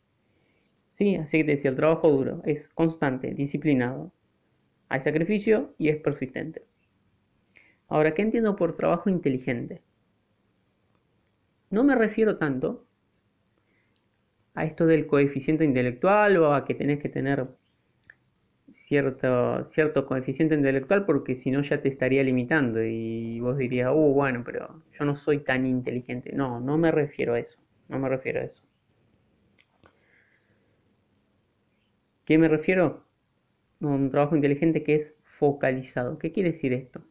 Sí, 0.92 1.16
así 1.16 1.38
que 1.38 1.44
te 1.44 1.50
decía, 1.52 1.70
el 1.70 1.76
trabajo 1.76 2.10
duro 2.10 2.42
es 2.44 2.68
constante, 2.68 3.34
disciplinado. 3.34 4.12
Hay 4.88 5.00
sacrificio 5.00 5.74
y 5.78 5.88
es 5.88 5.96
persistente. 5.98 6.64
Ahora, 7.88 8.14
¿qué 8.14 8.22
entiendo 8.22 8.56
por 8.56 8.76
trabajo 8.76 9.10
inteligente? 9.10 9.82
No 11.70 11.84
me 11.84 11.94
refiero 11.94 12.38
tanto 12.38 12.86
a 14.54 14.64
esto 14.64 14.86
del 14.86 15.06
coeficiente 15.06 15.64
intelectual 15.64 16.36
o 16.38 16.54
a 16.54 16.64
que 16.64 16.74
tenés 16.74 17.00
que 17.00 17.08
tener 17.08 17.46
cierto, 18.70 19.68
cierto 19.70 20.06
coeficiente 20.06 20.54
intelectual 20.54 21.04
porque 21.06 21.34
si 21.34 21.50
no 21.50 21.62
ya 21.62 21.80
te 21.82 21.88
estaría 21.88 22.22
limitando 22.22 22.82
y 22.82 23.40
vos 23.40 23.56
dirías, 23.58 23.90
uh, 23.92 24.12
bueno, 24.14 24.42
pero 24.44 24.82
yo 24.98 25.04
no 25.04 25.14
soy 25.16 25.40
tan 25.40 25.66
inteligente. 25.66 26.32
No, 26.32 26.60
no 26.60 26.78
me 26.78 26.90
refiero 26.90 27.34
a 27.34 27.40
eso, 27.40 27.58
no 27.88 27.98
me 27.98 28.08
refiero 28.08 28.40
a 28.40 28.44
eso. 28.44 28.62
¿Qué 32.26 32.36
me 32.36 32.48
refiero? 32.48 33.06
A 33.80 33.86
un 33.86 34.10
trabajo 34.10 34.36
inteligente 34.36 34.82
que 34.84 34.96
es 34.96 35.14
focalizado. 35.38 36.18
¿Qué 36.18 36.32
quiere 36.32 36.52
decir 36.52 36.72
esto? 36.74 37.02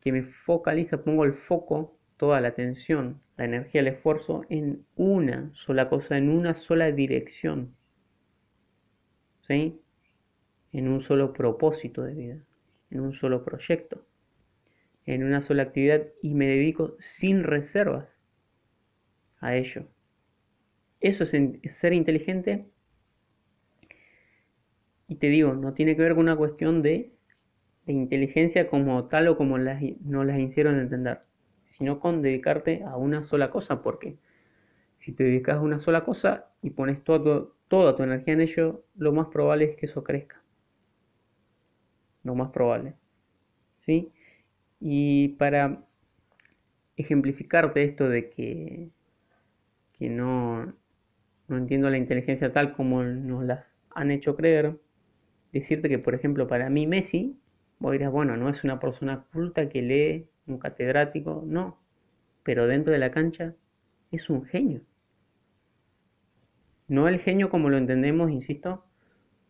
Que 0.00 0.10
me 0.10 0.22
focaliza, 0.22 1.04
pongo 1.04 1.24
el 1.24 1.34
foco, 1.34 1.98
toda 2.16 2.40
la 2.40 2.48
atención, 2.48 3.20
la 3.36 3.44
energía, 3.44 3.82
el 3.82 3.88
esfuerzo 3.88 4.44
en 4.48 4.86
una 4.96 5.50
sola 5.54 5.90
cosa, 5.90 6.16
en 6.16 6.30
una 6.30 6.54
sola 6.54 6.90
dirección. 6.92 7.76
¿Sí? 9.46 9.80
En 10.76 10.88
un 10.88 11.00
solo 11.00 11.32
propósito 11.32 12.02
de 12.02 12.12
vida, 12.12 12.38
en 12.90 13.00
un 13.00 13.14
solo 13.14 13.42
proyecto, 13.42 14.04
en 15.06 15.24
una 15.24 15.40
sola 15.40 15.62
actividad 15.62 16.02
y 16.20 16.34
me 16.34 16.46
dedico 16.46 16.96
sin 16.98 17.44
reservas 17.44 18.06
a 19.40 19.56
ello. 19.56 19.88
Eso 21.00 21.24
es 21.24 21.74
ser 21.74 21.94
inteligente 21.94 22.66
y 25.08 25.14
te 25.14 25.28
digo, 25.28 25.54
no 25.54 25.72
tiene 25.72 25.96
que 25.96 26.02
ver 26.02 26.12
con 26.14 26.24
una 26.24 26.36
cuestión 26.36 26.82
de, 26.82 27.10
inteligencia 27.86 28.68
como 28.68 29.06
tal 29.06 29.28
o 29.28 29.38
como 29.38 29.56
las, 29.56 29.80
nos 30.04 30.26
las 30.26 30.38
hicieron 30.38 30.78
entender, 30.78 31.20
sino 31.64 32.00
con 32.00 32.20
dedicarte 32.20 32.82
a 32.84 32.98
una 32.98 33.22
sola 33.22 33.50
cosa, 33.50 33.80
porque 33.80 34.18
si 34.98 35.12
te 35.12 35.24
dedicas 35.24 35.56
a 35.56 35.62
una 35.62 35.78
sola 35.78 36.04
cosa 36.04 36.50
y 36.60 36.70
pones 36.70 37.02
toda 37.02 37.96
tu 37.96 38.02
energía 38.02 38.34
en 38.34 38.42
ello, 38.42 38.84
lo 38.94 39.12
más 39.12 39.28
probable 39.28 39.64
es 39.64 39.76
que 39.76 39.86
eso 39.86 40.04
crezca 40.04 40.42
lo 42.26 42.34
más 42.34 42.50
probable. 42.50 42.94
¿Sí? 43.78 44.12
Y 44.80 45.28
para 45.38 45.84
ejemplificarte 46.96 47.84
esto 47.84 48.08
de 48.08 48.30
que, 48.30 48.90
que 49.92 50.08
no, 50.08 50.74
no 51.48 51.56
entiendo 51.56 51.90
la 51.90 51.98
inteligencia 51.98 52.52
tal 52.52 52.74
como 52.74 53.02
nos 53.04 53.44
las 53.44 53.76
han 53.90 54.10
hecho 54.10 54.36
creer, 54.36 54.78
decirte 55.52 55.88
que, 55.88 55.98
por 55.98 56.14
ejemplo, 56.14 56.48
para 56.48 56.68
mí 56.70 56.86
Messi, 56.86 57.38
vos 57.78 57.92
dirás, 57.92 58.12
bueno, 58.12 58.36
no 58.36 58.48
es 58.48 58.64
una 58.64 58.80
persona 58.80 59.24
culta 59.32 59.68
que 59.68 59.82
lee, 59.82 60.28
un 60.46 60.58
catedrático, 60.58 61.42
no, 61.46 61.78
pero 62.42 62.66
dentro 62.66 62.92
de 62.92 62.98
la 62.98 63.10
cancha 63.10 63.54
es 64.10 64.30
un 64.30 64.44
genio. 64.44 64.82
No 66.88 67.08
el 67.08 67.18
genio 67.18 67.50
como 67.50 67.68
lo 67.68 67.78
entendemos, 67.78 68.30
insisto, 68.30 68.84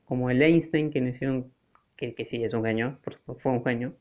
como 0.07 0.31
el 0.31 0.43
Einstein 0.43 0.91
que 0.91 1.01
nos 1.01 1.15
hicieron 1.17 1.53
que, 1.97 2.25
sí 2.25 2.45
es 2.45 2.55
un 2.55 2.65
genio, 2.65 2.99
fue 3.39 3.53
un 3.53 3.65
genio, 3.65 3.97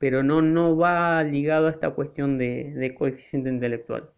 pero 0.00 0.22
no, 0.22 0.40
no 0.40 0.76
va 0.78 1.22
ligado 1.24 1.66
a 1.66 1.70
esta 1.70 1.90
cuestión 1.90 2.38
de, 2.38 2.94
coeficiente 2.98 3.50
intelectual. 3.50 4.10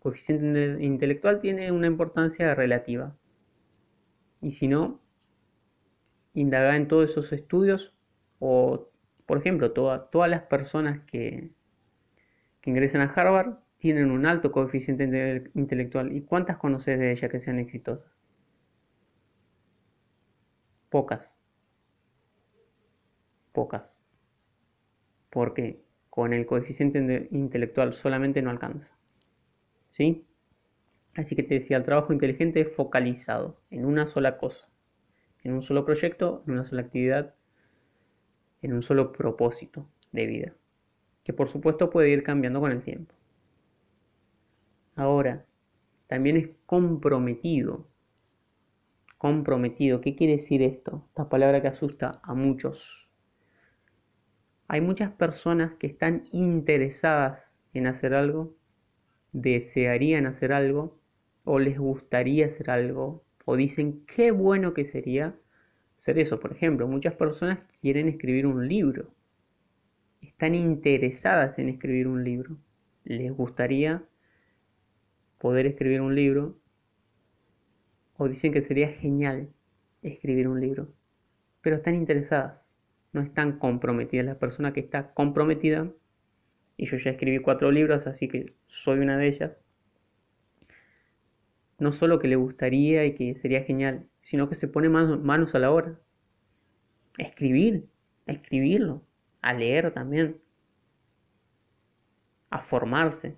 Coeficiente 0.00 0.78
intelectual 0.84 1.40
tiene 1.40 1.70
una 1.70 1.86
importancia 1.86 2.52
relativa. 2.56 3.16
Y 4.40 4.50
si 4.50 4.66
no, 4.66 5.00
indaga 6.34 6.74
en 6.76 6.88
todos 6.88 7.10
esos 7.10 7.32
estudios 7.32 7.94
o, 8.40 8.88
por 9.26 9.38
ejemplo, 9.38 9.70
todas 9.72 10.30
las 10.30 10.42
personas 10.42 11.00
que, 11.06 11.50
que 12.60 12.70
ingresan 12.70 13.02
a 13.02 13.12
Harvard 13.12 13.58
tienen 13.78 14.10
un 14.10 14.26
alto 14.26 14.50
coeficiente 14.50 15.50
intelectual. 15.54 16.12
¿Y 16.12 16.22
cuántas 16.22 16.56
conoces 16.56 16.98
de 16.98 17.12
ellas 17.12 17.30
que 17.30 17.40
sean 17.40 17.60
exitosas? 17.60 18.10
Pocas 20.90 21.31
pocas. 23.52 23.96
Porque 25.30 25.82
con 26.10 26.32
el 26.32 26.46
coeficiente 26.46 27.28
intelectual 27.30 27.94
solamente 27.94 28.42
no 28.42 28.50
alcanza. 28.50 28.96
¿Sí? 29.90 30.26
Así 31.14 31.36
que 31.36 31.42
te 31.42 31.54
decía, 31.54 31.76
el 31.76 31.84
trabajo 31.84 32.12
inteligente 32.12 32.60
es 32.60 32.74
focalizado 32.74 33.58
en 33.70 33.84
una 33.84 34.06
sola 34.06 34.38
cosa, 34.38 34.68
en 35.42 35.52
un 35.52 35.62
solo 35.62 35.84
proyecto, 35.84 36.42
en 36.46 36.54
una 36.54 36.64
sola 36.64 36.82
actividad, 36.82 37.34
en 38.62 38.72
un 38.72 38.82
solo 38.82 39.12
propósito 39.12 39.86
de 40.12 40.26
vida, 40.26 40.54
que 41.24 41.32
por 41.32 41.48
supuesto 41.48 41.90
puede 41.90 42.10
ir 42.10 42.22
cambiando 42.22 42.60
con 42.60 42.72
el 42.72 42.82
tiempo. 42.82 43.14
Ahora, 44.96 45.44
también 46.06 46.36
es 46.36 46.50
comprometido. 46.66 47.88
Comprometido, 49.18 50.00
¿qué 50.00 50.14
quiere 50.14 50.34
decir 50.34 50.62
esto? 50.62 51.06
Esta 51.08 51.28
palabra 51.28 51.62
que 51.62 51.68
asusta 51.68 52.20
a 52.22 52.34
muchos 52.34 53.01
hay 54.72 54.80
muchas 54.80 55.12
personas 55.12 55.74
que 55.74 55.86
están 55.86 56.24
interesadas 56.32 57.52
en 57.74 57.86
hacer 57.86 58.14
algo, 58.14 58.56
desearían 59.32 60.24
hacer 60.24 60.50
algo, 60.54 60.98
o 61.44 61.58
les 61.58 61.78
gustaría 61.78 62.46
hacer 62.46 62.70
algo, 62.70 63.22
o 63.44 63.56
dicen 63.56 64.02
qué 64.06 64.30
bueno 64.30 64.72
que 64.72 64.86
sería 64.86 65.36
hacer 65.98 66.18
eso. 66.18 66.40
Por 66.40 66.52
ejemplo, 66.52 66.88
muchas 66.88 67.12
personas 67.12 67.58
quieren 67.82 68.08
escribir 68.08 68.46
un 68.46 68.66
libro, 68.66 69.12
están 70.22 70.54
interesadas 70.54 71.58
en 71.58 71.68
escribir 71.68 72.08
un 72.08 72.24
libro, 72.24 72.56
les 73.04 73.30
gustaría 73.30 74.02
poder 75.36 75.66
escribir 75.66 76.00
un 76.00 76.14
libro, 76.14 76.56
o 78.16 78.26
dicen 78.26 78.54
que 78.54 78.62
sería 78.62 78.88
genial 78.88 79.50
escribir 80.00 80.48
un 80.48 80.62
libro, 80.62 80.88
pero 81.60 81.76
están 81.76 81.94
interesadas 81.94 82.61
no 83.12 83.20
están 83.20 83.58
comprometidas. 83.58 84.26
La 84.26 84.38
persona 84.38 84.72
que 84.72 84.80
está 84.80 85.12
comprometida, 85.14 85.90
y 86.76 86.86
yo 86.86 86.96
ya 86.96 87.10
escribí 87.10 87.38
cuatro 87.38 87.70
libros, 87.70 88.06
así 88.06 88.28
que 88.28 88.54
soy 88.66 88.98
una 89.00 89.16
de 89.18 89.28
ellas, 89.28 89.62
no 91.78 91.92
solo 91.92 92.18
que 92.18 92.28
le 92.28 92.36
gustaría 92.36 93.04
y 93.04 93.14
que 93.14 93.34
sería 93.34 93.64
genial, 93.64 94.06
sino 94.20 94.48
que 94.48 94.54
se 94.54 94.68
pone 94.68 94.88
manos, 94.88 95.54
a 95.54 95.58
la 95.58 95.70
obra. 95.70 95.98
Escribir, 97.18 97.88
a 98.26 98.32
escribirlo, 98.32 99.02
a 99.42 99.52
leer 99.52 99.92
también, 99.92 100.40
a 102.50 102.60
formarse, 102.60 103.36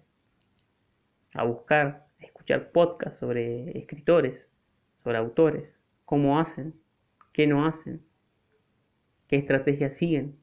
a 1.32 1.44
buscar, 1.44 2.06
a 2.20 2.24
escuchar 2.24 2.70
podcasts 2.70 3.18
sobre 3.18 3.76
escritores, 3.78 4.46
sobre 5.02 5.18
autores, 5.18 5.80
cómo 6.04 6.38
hacen, 6.38 6.74
qué 7.32 7.46
no 7.46 7.66
hacen, 7.66 8.04
qué 9.28 9.36
estrategias 9.36 9.94
siguen 9.96 10.36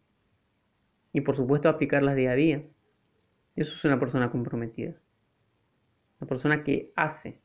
y 1.13 1.21
por 1.21 1.35
supuesto 1.35 1.69
aplicarlas 1.69 2.15
día 2.15 2.31
a 2.31 2.35
día. 2.35 2.63
Eso 3.55 3.75
es 3.75 3.83
una 3.83 3.99
persona 3.99 4.31
comprometida. 4.31 4.95
Una 6.19 6.27
persona 6.27 6.63
que 6.63 6.91
hace 6.95 7.41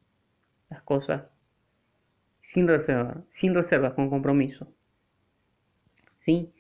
las 0.69 0.83
cosas 0.83 1.33
sin 2.43 2.69
reserva, 2.69 3.25
sin 3.29 3.55
reservas, 3.55 3.95
con 3.95 4.09
compromiso. 4.09 4.73
¿Sí? 6.19 6.53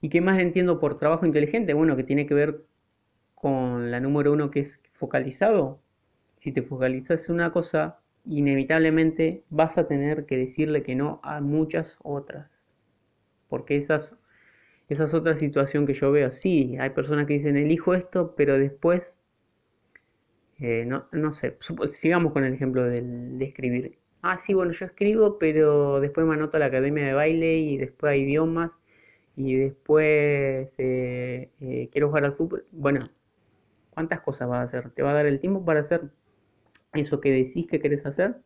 ¿Y 0.00 0.08
qué 0.08 0.20
más 0.20 0.38
entiendo 0.38 0.78
por 0.78 0.98
trabajo 0.98 1.26
inteligente? 1.26 1.74
Bueno, 1.74 1.96
que 1.96 2.04
tiene 2.04 2.26
que 2.26 2.34
ver 2.34 2.64
con 3.34 3.90
la 3.90 4.00
número 4.00 4.32
uno 4.32 4.50
que 4.50 4.60
es 4.60 4.80
focalizado. 4.92 5.80
Si 6.40 6.52
te 6.52 6.62
focalizas 6.62 7.28
en 7.28 7.34
una 7.34 7.52
cosa, 7.52 7.98
inevitablemente 8.24 9.44
vas 9.50 9.78
a 9.78 9.88
tener 9.88 10.26
que 10.26 10.36
decirle 10.36 10.82
que 10.82 10.94
no 10.94 11.20
a 11.24 11.40
muchas 11.40 11.98
otras. 12.02 12.55
Porque 13.48 13.76
esas, 13.76 14.16
esa 14.88 15.04
es 15.04 15.14
otra 15.14 15.36
situación 15.36 15.86
que 15.86 15.94
yo 15.94 16.12
veo. 16.12 16.30
Sí, 16.32 16.76
hay 16.78 16.90
personas 16.90 17.26
que 17.26 17.34
dicen 17.34 17.56
elijo 17.56 17.94
esto, 17.94 18.34
pero 18.36 18.58
después, 18.58 19.14
eh, 20.58 20.84
no, 20.86 21.06
no, 21.12 21.32
sé, 21.32 21.56
sigamos 21.88 22.32
con 22.32 22.44
el 22.44 22.54
ejemplo 22.54 22.84
del, 22.84 23.38
de 23.38 23.44
escribir. 23.44 23.98
Ah, 24.22 24.36
sí, 24.38 24.54
bueno, 24.54 24.72
yo 24.72 24.86
escribo, 24.86 25.38
pero 25.38 26.00
después 26.00 26.26
me 26.26 26.34
anoto 26.34 26.56
a 26.56 26.60
la 26.60 26.66
academia 26.66 27.06
de 27.06 27.12
baile 27.12 27.58
y 27.58 27.78
después 27.78 28.10
a 28.12 28.16
idiomas 28.16 28.78
y 29.36 29.54
después 29.54 30.74
eh, 30.78 31.50
eh, 31.60 31.88
quiero 31.92 32.08
jugar 32.08 32.24
al 32.24 32.34
fútbol. 32.34 32.66
Bueno, 32.72 33.10
¿cuántas 33.90 34.20
cosas 34.20 34.48
vas 34.48 34.60
a 34.60 34.62
hacer? 34.62 34.90
¿Te 34.90 35.02
va 35.02 35.10
a 35.10 35.14
dar 35.14 35.26
el 35.26 35.40
tiempo 35.40 35.64
para 35.64 35.80
hacer 35.80 36.10
eso 36.94 37.20
que 37.20 37.30
decís 37.30 37.66
que 37.66 37.80
querés 37.80 38.06
hacer? 38.06 38.40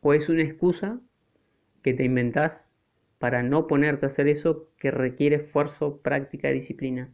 ¿O 0.00 0.14
es 0.14 0.28
una 0.28 0.42
excusa 0.42 0.98
que 1.82 1.94
te 1.94 2.04
inventás 2.04 2.64
para 3.20 3.42
no 3.42 3.66
ponerte 3.66 4.06
a 4.06 4.08
hacer 4.08 4.28
eso 4.28 4.70
que 4.78 4.90
requiere 4.90 5.36
esfuerzo, 5.36 6.00
práctica 6.00 6.50
y 6.50 6.54
disciplina? 6.54 7.12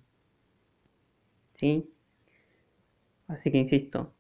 ¿Sí? 1.54 1.92
Así 3.26 3.50
que 3.50 3.58
insisto, 3.58 4.14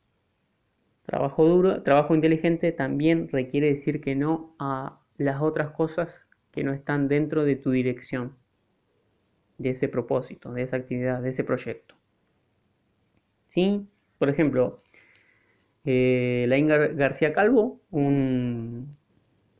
trabajo 1.04 1.46
duro, 1.46 1.84
trabajo 1.84 2.16
inteligente 2.16 2.72
también 2.72 3.28
requiere 3.28 3.68
decir 3.68 4.00
que 4.00 4.16
no 4.16 4.56
a 4.58 5.00
las 5.16 5.40
otras 5.40 5.70
cosas 5.70 6.26
que 6.50 6.64
no 6.64 6.72
están 6.72 7.06
dentro 7.06 7.44
de 7.44 7.54
tu 7.54 7.70
dirección, 7.70 8.36
de 9.58 9.70
ese 9.70 9.88
propósito, 9.88 10.52
de 10.52 10.62
esa 10.62 10.76
actividad, 10.76 11.22
de 11.22 11.30
ese 11.30 11.44
proyecto. 11.44 11.94
¿Sí? 13.46 13.86
Por 14.18 14.28
ejemplo, 14.28 14.82
eh, 15.84 16.46
García 16.96 17.32
Calvo, 17.32 17.80
un, 17.92 18.96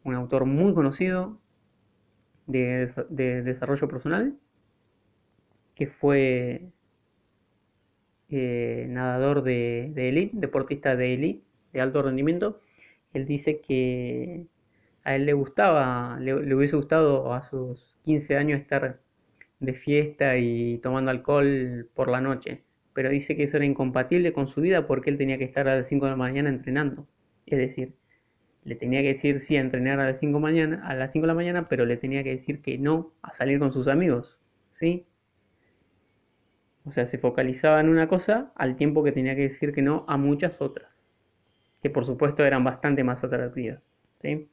autor 0.04 0.44
muy 0.44 0.74
conocido 0.74 1.38
de, 2.46 3.42
desarrollo 3.42 3.88
personal, 3.88 4.36
que 5.74 5.86
fue 5.86 6.70
eh, 8.30 8.86
nadador 8.88 9.42
de, 9.42 9.92
elite, 9.96 10.32
deportista 10.34 10.96
de 10.96 11.14
elite, 11.14 11.44
de 11.72 11.80
alto 11.80 12.02
rendimiento, 12.02 12.60
él 13.12 13.26
dice 13.26 13.60
que 13.60 14.46
a 15.04 15.16
él 15.16 15.26
le 15.26 15.32
gustaba, 15.32 16.18
le, 16.20 16.34
hubiese 16.54 16.76
gustado 16.76 17.32
a 17.32 17.48
sus 17.48 17.96
15 18.04 18.36
años 18.36 18.60
estar 18.60 19.00
de 19.60 19.74
fiesta 19.74 20.36
y 20.38 20.78
tomando 20.78 21.10
alcohol 21.10 21.88
por 21.94 22.10
la 22.10 22.20
noche, 22.20 22.62
pero 22.92 23.10
dice 23.10 23.36
que 23.36 23.44
eso 23.44 23.56
era 23.56 23.66
incompatible 23.66 24.32
con 24.32 24.48
su 24.48 24.60
vida 24.60 24.86
porque 24.86 25.10
él 25.10 25.18
tenía 25.18 25.38
que 25.38 25.44
estar 25.44 25.68
a 25.68 25.76
las 25.76 25.88
5 25.88 26.06
de 26.06 26.10
la 26.12 26.16
mañana 26.16 26.48
entrenando. 26.48 27.06
Es 27.46 27.58
decir, 27.58 27.94
le 28.66 28.74
tenía 28.74 29.00
que 29.00 29.08
decir 29.08 29.38
sí 29.40 29.56
a 29.56 29.60
entrenar 29.60 30.00
a 30.00 30.06
las 30.06 30.18
5 30.18 30.40
mañana, 30.40 30.82
a 30.86 30.94
las 30.94 31.12
5 31.12 31.22
de 31.24 31.28
la 31.28 31.34
mañana, 31.34 31.68
pero 31.68 31.86
le 31.86 31.96
tenía 31.96 32.24
que 32.24 32.30
decir 32.30 32.62
que 32.62 32.78
no 32.78 33.12
a 33.22 33.32
salir 33.32 33.60
con 33.60 33.72
sus 33.72 33.86
amigos, 33.86 34.38
¿sí? 34.72 35.06
O 36.84 36.90
sea, 36.90 37.06
se 37.06 37.18
focalizaba 37.18 37.80
en 37.80 37.88
una 37.88 38.08
cosa 38.08 38.50
al 38.56 38.74
tiempo 38.74 39.04
que 39.04 39.12
tenía 39.12 39.36
que 39.36 39.42
decir 39.42 39.72
que 39.72 39.82
no 39.82 40.04
a 40.08 40.16
muchas 40.16 40.60
otras, 40.60 41.04
que 41.80 41.90
por 41.90 42.06
supuesto 42.06 42.44
eran 42.44 42.64
bastante 42.64 43.04
más 43.04 43.22
atractivas, 43.22 43.80
¿sí? 44.20 44.48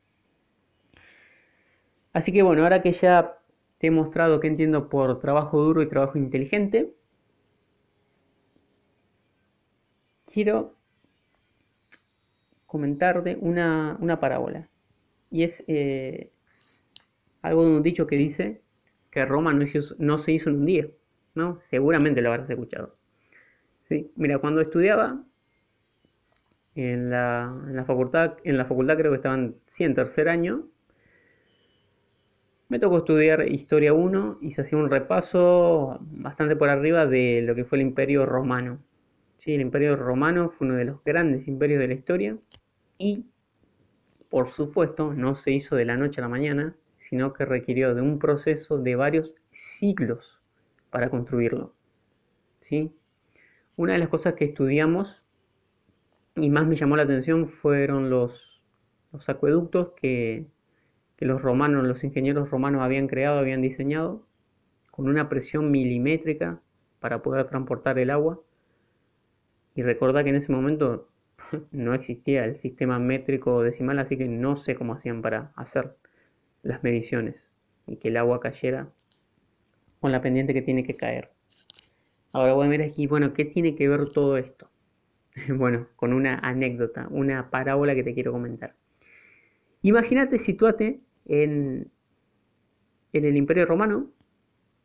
Así 2.13 2.31
que 2.31 2.43
bueno, 2.43 2.61
ahora 2.61 2.83
que 2.83 2.91
ya 2.91 3.39
te 3.79 3.87
he 3.87 3.91
mostrado 3.91 4.39
que 4.39 4.47
entiendo 4.47 4.89
por 4.89 5.19
trabajo 5.19 5.59
duro 5.59 5.81
y 5.81 5.89
trabajo 5.89 6.19
inteligente, 6.19 6.93
quiero 10.31 10.75
comentarte 12.73 13.37
una, 13.39 14.17
parábola. 14.19 14.67
Y 15.29 15.43
es 15.43 15.63
eh, 15.67 16.31
algo 17.43 17.63
de 17.63 17.69
un 17.69 17.83
dicho 17.83 18.07
que 18.07 18.15
dice 18.15 18.63
que 19.11 19.25
Roma 19.25 19.53
no, 19.53 20.17
se 20.17 20.31
hizo 20.31 20.49
en 20.49 20.55
un 20.55 20.65
día. 20.65 20.87
¿no? 21.35 21.59
Seguramente 21.61 22.21
lo 22.23 22.31
habrás 22.31 22.49
escuchado. 22.49 22.97
¿Sí? 23.87 24.11
Mira, 24.15 24.39
cuando 24.39 24.59
estudiaba 24.61 25.23
en 26.73 27.11
la, 27.11 27.55
en 27.67 27.75
la, 27.75 27.85
facultad, 27.85 28.37
en 28.43 28.57
la 28.57 28.65
facultad 28.65 28.97
creo 28.97 29.11
que 29.11 29.17
estaban, 29.17 29.55
sí, 29.67 29.83
en 29.83 29.93
tercer 29.93 30.27
año, 30.27 30.67
me 32.69 32.79
tocó 32.79 32.97
estudiar 32.97 33.47
Historia 33.47 33.93
1 33.93 34.39
y 34.41 34.49
se 34.49 34.61
hacía 34.61 34.79
un 34.79 34.89
repaso 34.89 35.99
bastante 36.01 36.55
por 36.55 36.69
arriba 36.69 37.05
de 37.05 37.43
lo 37.43 37.53
que 37.53 37.65
fue 37.65 37.77
el 37.77 37.83
Imperio 37.83 38.25
Romano. 38.25 38.79
Sí, 39.37 39.53
el 39.53 39.61
Imperio 39.61 39.95
Romano 39.95 40.49
fue 40.49 40.65
uno 40.65 40.75
de 40.77 40.85
los 40.85 41.03
grandes 41.03 41.47
imperios 41.47 41.79
de 41.79 41.87
la 41.87 41.93
historia 41.93 42.37
y, 42.97 43.25
por 44.29 44.51
supuesto, 44.51 45.13
no 45.13 45.35
se 45.35 45.51
hizo 45.51 45.75
de 45.75 45.85
la 45.85 45.97
noche 45.97 46.21
a 46.21 46.23
la 46.23 46.29
mañana, 46.29 46.75
sino 46.97 47.33
que 47.33 47.45
requirió 47.45 47.95
de 47.95 48.01
un 48.01 48.19
proceso 48.19 48.77
de 48.77 48.95
varios 48.95 49.35
siglos 49.51 50.39
para 50.89 51.09
construirlo. 51.09 51.73
¿sí? 52.61 52.93
Una 53.75 53.93
de 53.93 53.99
las 53.99 54.09
cosas 54.09 54.33
que 54.33 54.45
estudiamos 54.45 55.21
y 56.35 56.49
más 56.49 56.65
me 56.65 56.75
llamó 56.75 56.95
la 56.95 57.03
atención 57.03 57.49
fueron 57.49 58.09
los, 58.09 58.61
los 59.11 59.29
acueductos 59.29 59.91
que 59.95 60.47
que 61.17 61.25
los 61.25 61.41
romanos, 61.41 61.83
los 61.85 62.03
ingenieros 62.03 62.49
romanos 62.49 62.81
habían 62.81 63.07
creado, 63.07 63.39
habían 63.39 63.61
diseñado, 63.61 64.25
con 64.91 65.07
una 65.07 65.29
presión 65.29 65.71
milimétrica 65.71 66.61
para 66.99 67.21
poder 67.21 67.47
transportar 67.47 67.99
el 67.99 68.09
agua. 68.09 68.39
Y 69.75 69.81
recuerda 69.81 70.23
que 70.23 70.29
en 70.29 70.35
ese 70.35 70.51
momento 70.51 71.07
no 71.71 71.93
existía 71.93 72.45
el 72.45 72.57
sistema 72.57 72.99
métrico 72.99 73.61
decimal, 73.63 73.99
así 73.99 74.17
que 74.17 74.27
no 74.27 74.55
sé 74.55 74.75
cómo 74.75 74.93
hacían 74.93 75.21
para 75.21 75.51
hacer 75.55 75.95
las 76.61 76.83
mediciones 76.83 77.49
y 77.87 77.97
que 77.97 78.09
el 78.09 78.17
agua 78.17 78.39
cayera 78.39 78.89
con 79.99 80.11
la 80.11 80.21
pendiente 80.21 80.53
que 80.53 80.61
tiene 80.61 80.83
que 80.83 80.95
caer. 80.95 81.31
Ahora 82.31 82.53
voy 82.53 82.67
a 82.67 82.69
ver 82.69 82.81
aquí, 82.81 83.07
bueno, 83.07 83.33
¿qué 83.33 83.45
tiene 83.45 83.75
que 83.75 83.87
ver 83.87 84.09
todo 84.09 84.37
esto? 84.37 84.69
bueno, 85.49 85.87
con 85.95 86.13
una 86.13 86.39
anécdota, 86.39 87.07
una 87.09 87.49
parábola 87.49 87.95
que 87.95 88.03
te 88.03 88.13
quiero 88.13 88.31
comentar. 88.31 88.75
Imagínate, 89.81 90.39
situate 90.39 91.01
en, 91.25 91.91
en 93.13 93.25
el 93.25 93.37
Imperio 93.37 93.65
Romano, 93.65 94.11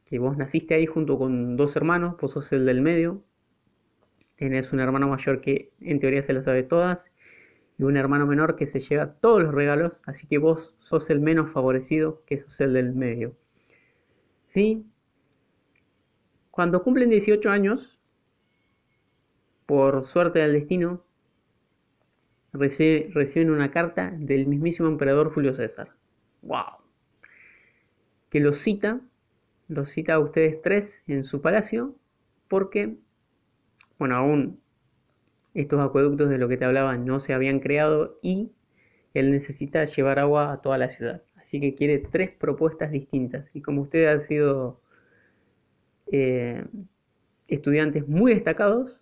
que 0.06 0.18
vos 0.18 0.36
naciste 0.36 0.74
ahí 0.74 0.86
junto 0.86 1.18
con 1.18 1.56
dos 1.56 1.76
hermanos, 1.76 2.16
vos 2.20 2.32
sos 2.32 2.52
el 2.52 2.66
del 2.66 2.80
medio, 2.80 3.22
tenés 4.38 4.72
un 4.72 4.80
hermano 4.80 5.08
mayor 5.08 5.40
que 5.42 5.72
en 5.80 6.00
teoría 6.00 6.22
se 6.22 6.32
las 6.32 6.44
sabe 6.44 6.62
todas, 6.62 7.12
y 7.78 7.82
un 7.82 7.96
hermano 7.96 8.26
menor 8.26 8.56
que 8.56 8.66
se 8.66 8.80
lleva 8.80 9.12
todos 9.14 9.42
los 9.42 9.54
regalos, 9.54 10.00
así 10.06 10.26
que 10.26 10.38
vos 10.38 10.74
sos 10.78 11.10
el 11.10 11.20
menos 11.20 11.50
favorecido, 11.52 12.22
que 12.24 12.40
sos 12.40 12.60
el 12.60 12.72
del 12.72 12.94
medio. 12.94 13.36
¿Sí? 14.48 14.86
Cuando 16.50 16.82
cumplen 16.82 17.10
18 17.10 17.50
años, 17.50 17.98
por 19.66 20.04
suerte 20.06 20.38
del 20.38 20.54
destino, 20.54 21.04
reciben 22.52 23.50
una 23.50 23.70
carta 23.70 24.12
del 24.16 24.46
mismísimo 24.46 24.88
emperador 24.88 25.32
Julio 25.32 25.52
César. 25.52 25.92
¡Wow! 26.42 26.78
Que 28.30 28.40
los 28.40 28.58
cita, 28.58 29.00
los 29.68 29.90
cita 29.90 30.14
a 30.14 30.18
ustedes 30.18 30.60
tres 30.62 31.04
en 31.06 31.24
su 31.24 31.40
palacio, 31.42 31.94
porque, 32.48 32.96
bueno, 33.98 34.16
aún 34.16 34.60
estos 35.54 35.80
acueductos 35.80 36.28
de 36.28 36.38
lo 36.38 36.48
que 36.48 36.56
te 36.56 36.64
hablaba 36.64 36.96
no 36.96 37.20
se 37.20 37.34
habían 37.34 37.60
creado 37.60 38.18
y 38.22 38.52
él 39.14 39.30
necesita 39.30 39.84
llevar 39.84 40.18
agua 40.18 40.52
a 40.52 40.62
toda 40.62 40.78
la 40.78 40.88
ciudad. 40.88 41.22
Así 41.36 41.60
que 41.60 41.74
quiere 41.74 41.98
tres 41.98 42.30
propuestas 42.30 42.90
distintas. 42.90 43.48
Y 43.54 43.62
como 43.62 43.82
ustedes 43.82 44.08
han 44.08 44.20
sido 44.20 44.80
eh, 46.12 46.64
estudiantes 47.48 48.06
muy 48.06 48.34
destacados, 48.34 48.96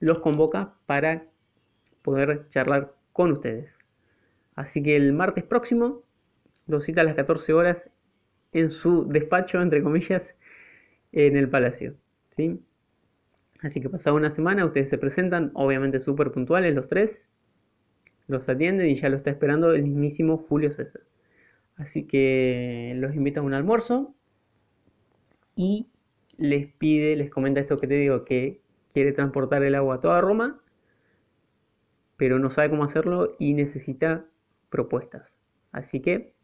los 0.00 0.20
convoca 0.20 0.74
para 0.86 1.26
poder 2.02 2.48
charlar 2.50 2.94
con 3.12 3.32
ustedes. 3.32 3.76
Así 4.54 4.82
que 4.82 4.96
el 4.96 5.12
martes 5.12 5.44
próximo 5.44 6.02
lo 6.66 6.80
cita 6.80 7.00
a 7.00 7.04
las 7.04 7.14
14 7.14 7.52
horas 7.52 7.90
en 8.52 8.70
su 8.70 9.06
despacho, 9.08 9.60
entre 9.60 9.82
comillas, 9.82 10.34
en 11.12 11.36
el 11.36 11.48
palacio. 11.48 11.96
¿sí? 12.36 12.60
Así 13.60 13.80
que 13.80 13.88
pasada 13.90 14.14
una 14.14 14.30
semana, 14.30 14.64
ustedes 14.64 14.88
se 14.88 14.98
presentan, 14.98 15.50
obviamente 15.54 16.00
súper 16.00 16.30
puntuales 16.30 16.74
los 16.74 16.88
tres, 16.88 17.20
los 18.28 18.48
atienden 18.48 18.88
y 18.88 18.94
ya 18.94 19.08
lo 19.08 19.16
está 19.16 19.30
esperando 19.30 19.72
el 19.72 19.82
mismísimo 19.82 20.38
Julio 20.38 20.70
César. 20.72 21.02
Así 21.76 22.06
que 22.06 22.92
los 22.96 23.14
invita 23.14 23.40
a 23.40 23.42
un 23.42 23.54
almuerzo 23.54 24.14
y 25.56 25.88
les 26.36 26.66
pide, 26.66 27.16
les 27.16 27.30
comenta 27.30 27.60
esto 27.60 27.78
que 27.78 27.86
te 27.86 27.94
digo, 27.94 28.24
que 28.24 28.60
quiere 28.92 29.12
transportar 29.12 29.62
el 29.62 29.74
agua 29.74 29.96
a 29.96 30.00
toda 30.00 30.20
Roma, 30.20 30.60
pero 32.16 32.38
no 32.38 32.50
sabe 32.50 32.70
cómo 32.70 32.84
hacerlo 32.84 33.36
y 33.38 33.54
necesita 33.54 34.26
propuestas. 34.70 35.36
Así 35.72 36.00
que 36.00 36.34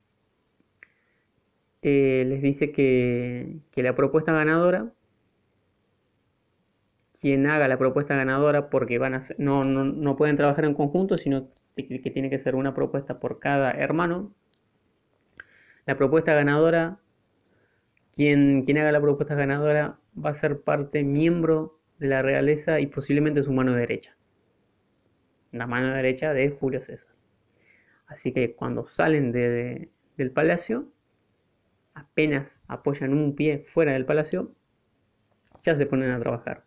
eh, 1.83 2.25
les 2.27 2.41
dice 2.41 2.73
que, 2.73 3.61
la 3.77 3.95
propuesta 3.95 4.33
ganadora, 4.33 4.93
quien 7.25 7.47
haga 7.47 7.69
la 7.69 7.79
propuesta 7.79 8.15
ganadora, 8.15 8.69
porque 8.69 8.99
van 8.99 9.15
a 9.15 9.23
no, 9.39 9.65
no, 9.65 10.15
pueden 10.15 10.37
trabajar 10.37 10.67
en 10.67 10.75
conjunto, 10.75 11.17
sino 11.17 11.49
que, 11.75 11.83
tiene 12.11 12.29
que 12.29 12.39
ser 12.39 12.55
una 12.55 12.75
propuesta 12.75 13.19
por 13.19 13.39
cada 13.39 13.71
hermano. 13.71 14.35
La 15.87 15.97
propuesta 15.97 16.35
ganadora, 16.35 16.99
quien, 18.15 18.67
quien 18.67 18.77
haga 18.77 18.93
la 18.93 19.01
propuesta 19.01 19.35
ganadora 19.35 19.99
va 20.23 20.29
a 20.29 20.35
ser 20.35 20.61
parte 20.61 21.03
miembro 21.03 21.81
de 21.99 22.09
la 22.09 22.21
realeza 22.21 22.79
y 22.81 22.89
posiblemente 22.89 23.43
su 23.43 23.55
mano 23.55 23.73
derecha. 23.73 24.15
La 25.51 25.67
mano 25.67 25.95
derecha 25.95 26.35
de 26.35 26.51
Julio 26.51 26.83
César. 26.83 27.15
Así 28.07 28.33
que 28.33 28.55
cuando 28.55 28.85
salen 28.87 29.33
del 29.33 30.31
palacio, 30.31 30.93
apenas 31.95 32.61
apoyan 32.69 33.15
un 33.15 33.35
pie 33.35 33.65
fuera 33.73 33.95
del 33.95 34.05
palacio, 34.05 34.53
ya 35.63 35.75
se 35.75 35.87
ponen 35.87 36.11
a 36.11 36.21
trabajar. 36.21 36.65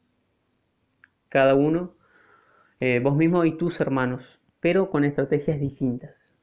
Cada 1.29 1.55
uno, 1.55 1.95
eh, 2.79 2.99
vos 2.99 3.15
mismo 3.15 3.43
y 3.45 3.57
tus 3.57 3.79
hermanos, 3.81 4.39
pero 4.59 4.89
con 4.89 5.03
estrategias 5.03 5.59
distintas. 5.59 6.35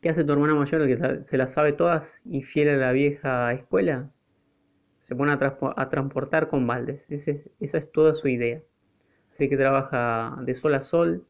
¿Qué 0.00 0.08
hace 0.08 0.24
tu 0.24 0.32
hermana 0.32 0.54
mayor 0.54 0.86
que 0.86 1.24
se 1.24 1.36
las 1.36 1.52
sabe 1.52 1.72
todas 1.72 2.20
y 2.24 2.42
fiel 2.42 2.70
a 2.70 2.76
la 2.76 2.92
vieja 2.92 3.52
escuela? 3.52 4.10
Se 4.98 5.14
pone 5.14 5.32
a, 5.32 5.88
transportar 5.90 6.48
con 6.48 6.66
baldes. 6.66 7.06
esa 7.08 7.78
es 7.78 7.92
toda 7.92 8.14
su 8.14 8.28
idea. 8.28 8.62
Así 9.32 9.48
que 9.48 9.56
trabaja 9.56 10.36
de 10.42 10.54
sol 10.54 10.74
a 10.74 10.82
sol, 10.82 11.26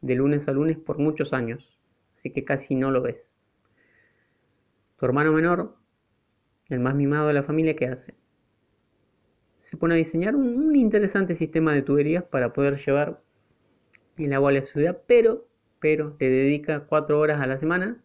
de 0.00 0.14
lunes 0.14 0.48
a 0.48 0.52
lunes 0.52 0.78
por 0.78 0.98
muchos 0.98 1.32
años. 1.32 1.78
Así 2.16 2.30
que 2.32 2.44
casi 2.44 2.74
no 2.74 2.90
lo 2.90 3.02
ves. 3.02 3.34
Tu 4.98 5.06
hermano 5.06 5.32
menor, 5.32 5.76
el 6.68 6.80
más 6.80 6.94
mimado 6.94 7.28
de 7.28 7.34
la 7.34 7.42
familia, 7.42 7.74
¿qué 7.74 7.86
hace? 7.86 8.14
Se 9.70 9.76
pone 9.76 9.94
a 9.94 9.96
diseñar 9.96 10.34
un, 10.34 10.74
interesante 10.74 11.34
sistema 11.34 11.72
de 11.72 11.82
tuberías 11.82 12.24
para 12.24 12.52
poder 12.52 12.76
llevar 12.84 13.22
el 14.16 14.32
agua 14.32 14.50
a 14.50 14.54
la 14.54 14.62
ciudad, 14.62 15.00
pero, 15.06 15.46
pero 15.78 16.16
le 16.18 16.28
dedica 16.28 16.86
cuatro 16.86 17.20
horas 17.20 17.40
a 17.40 17.46
la 17.46 17.58
semana 17.58 18.02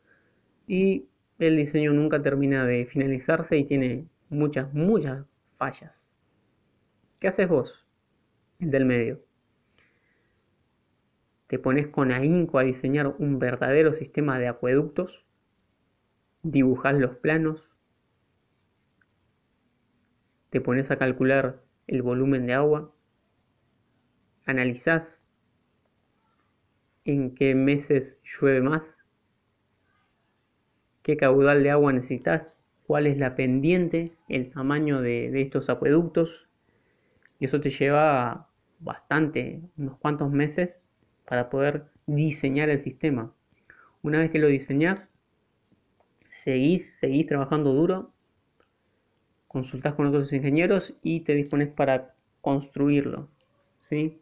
y 0.67 1.07
el 1.39 1.57
diseño 1.57 1.91
nunca 1.91 2.21
termina 2.21 2.65
de 2.65 2.85
finalizarse 2.85 3.57
y 3.57 3.65
tiene 3.65 4.07
muchas, 4.29 4.73
muchas 4.73 5.25
fallas. 5.57 6.07
¿Qué 7.19 7.27
haces 7.27 7.49
vos? 7.49 7.85
El 8.59 8.71
del 8.71 8.85
medio. 8.85 9.21
Te 11.47 11.59
pones 11.59 11.87
con 11.87 12.11
ahínco 12.11 12.59
a 12.59 12.63
diseñar 12.63 13.15
un 13.17 13.39
verdadero 13.39 13.93
sistema 13.93 14.39
de 14.39 14.47
acueductos 14.47 15.25
dibujas 16.45 16.95
los 16.95 17.15
planos, 17.15 17.67
te 20.55 20.61
pones 20.61 20.89
a 20.89 20.95
calcular 20.95 21.61
el 21.85 22.01
volumen 22.01 22.45
de 22.45 22.53
agua, 22.53 22.89
analizás 24.45 25.19
en 27.03 27.35
qué 27.35 27.53
meses 27.53 28.17
llueve 28.23 28.61
más, 28.61 28.95
qué 31.03 31.17
caudal 31.17 31.61
de 31.61 31.71
agua 31.71 31.91
necesitas, 31.91 32.47
cuál 32.87 33.05
es 33.05 33.17
la 33.17 33.35
pendiente, 33.35 34.13
el 34.29 34.49
tamaño 34.49 35.01
de, 35.01 35.41
estos 35.41 35.69
acueductos, 35.69 36.47
y 37.37 37.47
eso 37.47 37.59
te 37.59 37.69
lleva 37.69 38.47
bastante, 38.79 39.61
unos 39.75 39.97
cuantos 39.97 40.31
meses 40.31 40.81
para 41.25 41.49
poder 41.49 41.87
diseñar 42.05 42.69
el 42.69 42.79
sistema. 42.79 43.35
Una 44.03 44.19
vez 44.19 44.31
que 44.31 44.39
lo 44.39 44.47
diseñas, 44.47 45.11
seguís, 46.29 46.97
seguís 46.97 47.27
trabajando 47.27 47.73
duro, 47.73 48.14
consultás 49.55 49.93
con 49.93 50.05
otros 50.07 50.33
ingenieros 50.33 50.93
y 51.01 51.21
te 51.21 51.33
dispones 51.33 51.69
para 51.69 52.13
construirlo. 52.41 53.29
¿sí? 53.79 54.19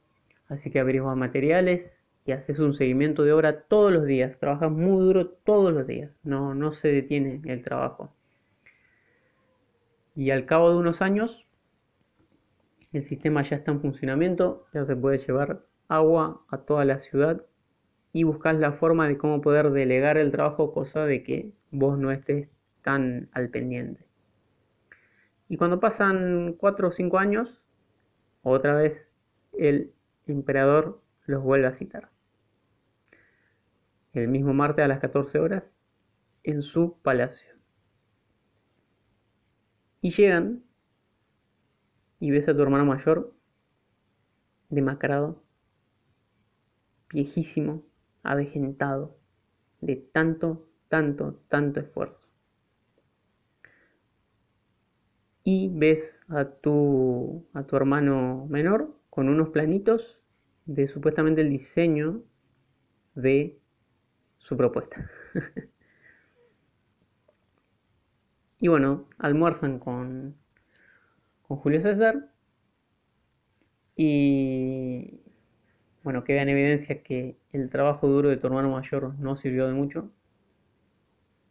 Así 0.47 0.69
que 0.69 0.79
averiguas 0.79 1.17
materiales 1.17 1.97
y 2.23 2.33
haces 2.33 2.59
un 2.59 2.75
seguimiento 2.75 3.23
de 3.23 3.33
obra 3.33 3.61
todos 3.61 3.91
los 3.91 4.05
días. 4.05 4.37
Trabajas 4.37 4.69
muy 4.69 5.03
duro 5.03 5.29
todos 5.29 5.73
los 5.73 5.87
días. 5.87 6.11
No, 6.23 6.53
no 6.53 6.71
se 6.71 6.89
detiene 6.89 7.41
el 7.45 7.63
trabajo. 7.63 8.13
Y 10.15 10.29
al 10.29 10.45
cabo 10.45 10.69
de 10.69 10.77
unos 10.77 11.01
años, 11.01 11.47
el 12.91 13.01
sistema 13.01 13.41
ya 13.41 13.55
está 13.55 13.71
en 13.71 13.81
funcionamiento, 13.81 14.67
ya 14.71 14.85
se 14.85 14.95
puede 14.95 15.17
llevar 15.17 15.63
agua 15.87 16.43
a 16.51 16.59
toda 16.59 16.85
la 16.85 16.99
ciudad 16.99 17.41
y 18.11 18.21
buscas 18.21 18.59
la 18.59 18.73
forma 18.73 19.07
de 19.07 19.17
cómo 19.17 19.41
poder 19.41 19.71
delegar 19.71 20.19
el 20.19 20.29
trabajo, 20.29 20.71
cosa 20.75 21.07
de 21.07 21.23
que 21.23 21.53
vos 21.71 21.97
no 21.97 22.11
estés 22.11 22.49
tan 22.83 23.29
al 23.33 23.49
pendiente. 23.49 24.12
Y 25.47 25.57
cuando 25.57 25.79
pasan 25.79 26.53
4 26.53 26.87
o 26.87 26.91
5 26.91 27.17
años, 27.17 27.61
otra 28.41 28.75
vez 28.75 29.07
el 29.53 29.93
emperador 30.25 31.01
los 31.25 31.43
vuelve 31.43 31.67
a 31.67 31.75
citar. 31.75 32.09
El 34.13 34.27
mismo 34.27 34.53
martes 34.53 34.85
a 34.85 34.87
las 34.87 34.99
14 34.99 35.39
horas 35.39 35.63
en 36.43 36.61
su 36.61 36.99
palacio. 37.01 37.53
Y 40.01 40.11
llegan 40.11 40.63
y 42.19 42.31
ves 42.31 42.47
a 42.47 42.55
tu 42.55 42.61
hermano 42.61 42.85
mayor 42.85 43.33
demacrado, 44.69 45.43
viejísimo, 47.09 47.83
avejentado 48.23 49.17
de 49.81 49.95
tanto, 49.97 50.67
tanto, 50.89 51.39
tanto 51.47 51.79
esfuerzo. 51.79 52.32
Y 55.43 55.69
ves 55.69 56.21
a 56.29 56.45
tu, 56.45 57.45
a 57.53 57.63
tu 57.63 57.75
hermano 57.75 58.47
menor 58.49 58.95
con 59.09 59.29
unos 59.29 59.49
planitos 59.49 60.19
de 60.65 60.87
supuestamente 60.87 61.41
el 61.41 61.49
diseño 61.49 62.23
de 63.15 63.59
su 64.37 64.57
propuesta. 64.57 65.09
y 68.59 68.67
bueno, 68.67 69.07
almuerzan 69.17 69.79
con, 69.79 70.35
con 71.43 71.57
Julio 71.57 71.81
César 71.81 72.29
y 73.95 75.21
bueno, 76.03 76.23
queda 76.23 76.41
en 76.41 76.49
evidencia 76.49 77.03
que 77.03 77.37
el 77.51 77.69
trabajo 77.69 78.07
duro 78.07 78.29
de 78.29 78.37
tu 78.37 78.47
hermano 78.47 78.69
mayor 78.69 79.15
no 79.19 79.35
sirvió 79.35 79.67
de 79.67 79.73
mucho 79.73 80.11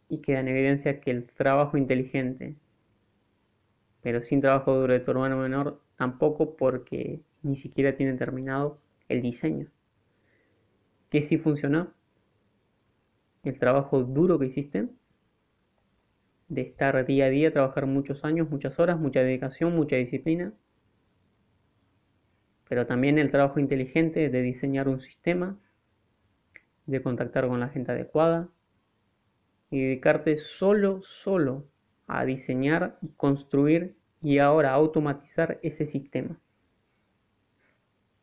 y 0.09 0.19
queda 0.19 0.41
en 0.41 0.47
evidencia 0.47 0.99
que 1.01 1.11
el 1.11 1.25
trabajo 1.25 1.77
inteligente, 1.77 2.55
pero 4.03 4.21
sin 4.21 4.41
trabajo 4.41 4.75
duro 4.75 4.93
de 4.93 4.99
tu 4.99 5.11
hermano 5.11 5.37
menor, 5.37 5.81
tampoco 5.97 6.57
porque 6.57 7.21
ni 7.41 7.55
siquiera 7.55 7.95
tiene 7.95 8.13
terminado 8.17 8.79
el 9.07 9.21
diseño. 9.21 9.67
¿Qué 11.09 11.21
sí 11.21 11.37
funcionó? 11.37 11.93
El 13.43 13.57
trabajo 13.57 14.03
duro 14.03 14.37
que 14.37 14.47
hiciste, 14.47 14.89
de 16.49 16.61
estar 16.61 17.05
día 17.05 17.25
a 17.25 17.29
día, 17.29 17.53
trabajar 17.53 17.85
muchos 17.85 18.25
años, 18.25 18.49
muchas 18.49 18.77
horas, 18.77 18.99
mucha 18.99 19.21
dedicación, 19.21 19.73
mucha 19.73 19.95
disciplina, 19.95 20.53
pero 22.67 22.85
también 22.85 23.17
el 23.19 23.31
trabajo 23.31 23.59
inteligente 23.59 24.29
de 24.29 24.41
diseñar 24.41 24.89
un 24.89 24.99
sistema, 24.99 25.57
de 26.85 27.01
contactar 27.01 27.47
con 27.47 27.61
la 27.61 27.69
gente 27.69 27.93
adecuada 27.93 28.49
y 29.69 29.81
dedicarte 29.81 30.35
solo, 30.35 31.01
solo 31.03 31.67
a 32.07 32.25
diseñar 32.25 32.97
y 33.01 33.09
construir 33.09 33.95
y 34.21 34.39
ahora 34.39 34.73
automatizar 34.73 35.59
ese 35.63 35.85
sistema. 35.85 36.39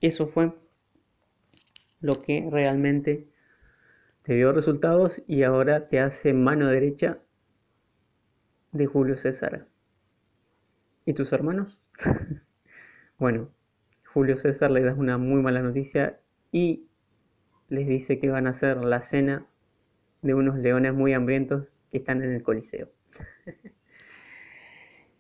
Eso 0.01 0.27
fue 0.27 0.53
lo 2.01 2.23
que 2.23 2.49
realmente 2.51 3.29
te 4.23 4.35
dio 4.35 4.53
resultados 4.53 5.23
y 5.27 5.43
ahora 5.43 5.89
te 5.89 6.01
hace 6.01 6.33
mano 6.33 6.69
derecha 6.69 7.19
de 8.73 8.87
Julio 8.87 9.17
César. 9.19 9.67
¿Y 11.05 11.13
tus 11.13 11.33
hermanos? 11.33 11.79
bueno, 13.19 13.51
Julio 14.13 14.37
César 14.37 14.71
le 14.71 14.83
da 14.83 14.95
una 14.95 15.19
muy 15.19 15.43
mala 15.43 15.61
noticia 15.61 16.21
y 16.51 16.87
les 17.69 17.87
dice 17.87 18.19
que 18.19 18.31
van 18.31 18.47
a 18.47 18.51
hacer 18.51 18.79
la 18.79 19.03
cena 19.03 19.47
de 20.23 20.35
unos 20.35 20.59
leones 20.59 20.95
muy 20.95 21.13
hambrientos 21.13 21.67
que 21.91 21.99
están 21.99 22.23
en 22.23 22.33
el 22.33 22.43
Coliseo. 22.43 22.89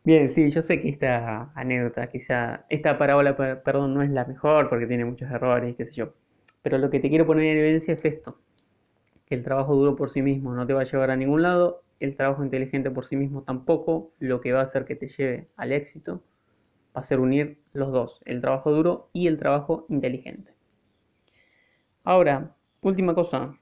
Bien, 0.05 0.33
sí, 0.35 0.51
yo 0.51 0.63
sé 0.63 0.81
que 0.81 0.89
esta 0.89 1.51
anécdota, 1.55 2.09
quizá, 2.11 2.65
esta 2.69 2.99
parábola, 2.99 3.37
perdón, 3.37 3.95
no 3.95 4.03
es 4.03 4.11
la 4.11 4.25
mejor 4.25 4.69
porque 4.69 4.87
tiene 4.87 5.05
muchos 5.05 5.31
errores, 5.31 5.77
qué 5.77 5.87
sé 5.87 5.95
yo. 5.95 6.15
Pero 6.63 6.79
lo 6.79 6.91
que 6.91 7.01
te 7.01 7.09
quiero 7.11 7.27
poner 7.27 7.45
en 7.47 7.59
evidencia 7.59 7.95
es 7.95 8.05
esto, 8.05 8.39
que 9.27 9.37
el 9.37 9.45
trabajo 9.45 9.75
duro 9.77 9.97
por 9.97 10.11
sí 10.11 10.23
mismo 10.23 10.55
no 10.55 10.67
te 10.67 10.75
va 10.75 10.83
a 10.83 10.85
llevar 10.85 11.11
a 11.13 11.17
ningún 11.17 11.43
lado, 11.43 11.83
el 12.01 12.17
trabajo 12.17 12.45
inteligente 12.45 12.91
por 12.91 13.07
sí 13.07 13.17
mismo 13.17 13.43
tampoco, 13.45 14.13
lo 14.21 14.41
que 14.41 14.53
va 14.53 14.61
a 14.61 14.65
hacer 14.65 14.85
que 14.87 14.97
te 14.97 15.09
lleve 15.09 15.49
al 15.57 15.73
éxito 15.73 16.23
va 16.97 17.03
a 17.03 17.05
ser 17.05 17.21
unir 17.21 17.59
los 17.75 17.93
dos, 17.93 18.21
el 18.27 18.41
trabajo 18.43 18.73
duro 18.73 19.11
y 19.13 19.29
el 19.29 19.39
trabajo 19.39 19.87
inteligente. 19.91 20.53
Ahora, 22.05 22.55
última 22.83 23.15
cosa. 23.15 23.59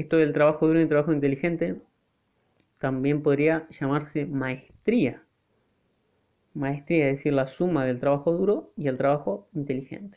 Esto 0.00 0.16
del 0.16 0.32
trabajo 0.32 0.66
duro 0.66 0.78
y 0.78 0.84
el 0.84 0.88
trabajo 0.88 1.12
inteligente 1.12 1.78
también 2.78 3.22
podría 3.22 3.68
llamarse 3.68 4.24
maestría. 4.24 5.22
Maestría 6.54 7.10
es 7.10 7.18
decir, 7.18 7.34
la 7.34 7.46
suma 7.46 7.84
del 7.84 8.00
trabajo 8.00 8.32
duro 8.32 8.72
y 8.78 8.88
el 8.88 8.96
trabajo 8.96 9.46
inteligente. 9.52 10.16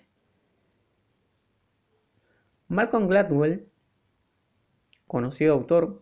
Malcolm 2.70 3.10
Gladwell, 3.10 3.68
conocido 5.06 5.54
autor, 5.54 6.02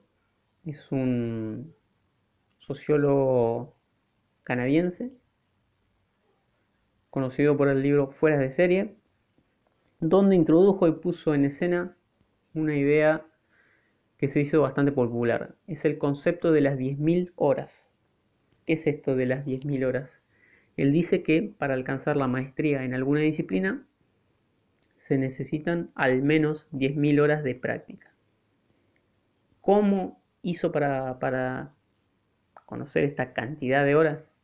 es 0.64 0.92
un 0.92 1.74
sociólogo 2.60 3.74
canadiense, 4.44 5.12
conocido 7.10 7.58
por 7.58 7.68
el 7.68 7.82
libro 7.82 8.12
Fuera 8.12 8.38
de 8.38 8.52
serie, 8.52 8.96
donde 10.00 10.36
introdujo 10.36 10.88
y 10.88 10.92
puso 10.92 11.34
en 11.34 11.46
escena 11.46 11.98
una 12.54 12.76
idea 12.76 13.26
que 14.22 14.28
se 14.28 14.40
hizo 14.40 14.62
bastante 14.62 14.92
popular. 14.92 15.56
Es 15.66 15.84
el 15.84 15.98
concepto 15.98 16.52
de 16.52 16.62
las 16.62 16.78
10.000 16.78 17.34
horas. 17.38 17.88
¿Qué 18.68 18.74
es 18.74 18.86
esto 18.86 19.16
de 19.16 19.26
las 19.26 19.48
10.000 19.48 19.84
horas? 19.84 20.20
Él 20.78 20.94
dice 20.94 21.24
que 21.24 21.42
para 21.58 21.74
alcanzar 21.74 22.18
la 22.18 22.28
maestría 22.28 22.84
en 22.84 22.94
alguna 22.94 23.22
disciplina 23.22 23.84
se 24.98 25.18
necesitan 25.18 25.90
al 25.96 26.22
menos 26.22 26.70
10.000 26.72 27.20
horas 27.20 27.44
de 27.44 27.56
práctica. 27.56 28.14
¿Cómo 29.60 30.22
hizo 30.44 30.72
para, 30.72 31.18
para 31.18 31.74
conocer 32.68 33.06
esta 33.06 33.34
cantidad 33.34 33.84
de 33.84 33.96
horas? 33.96 34.38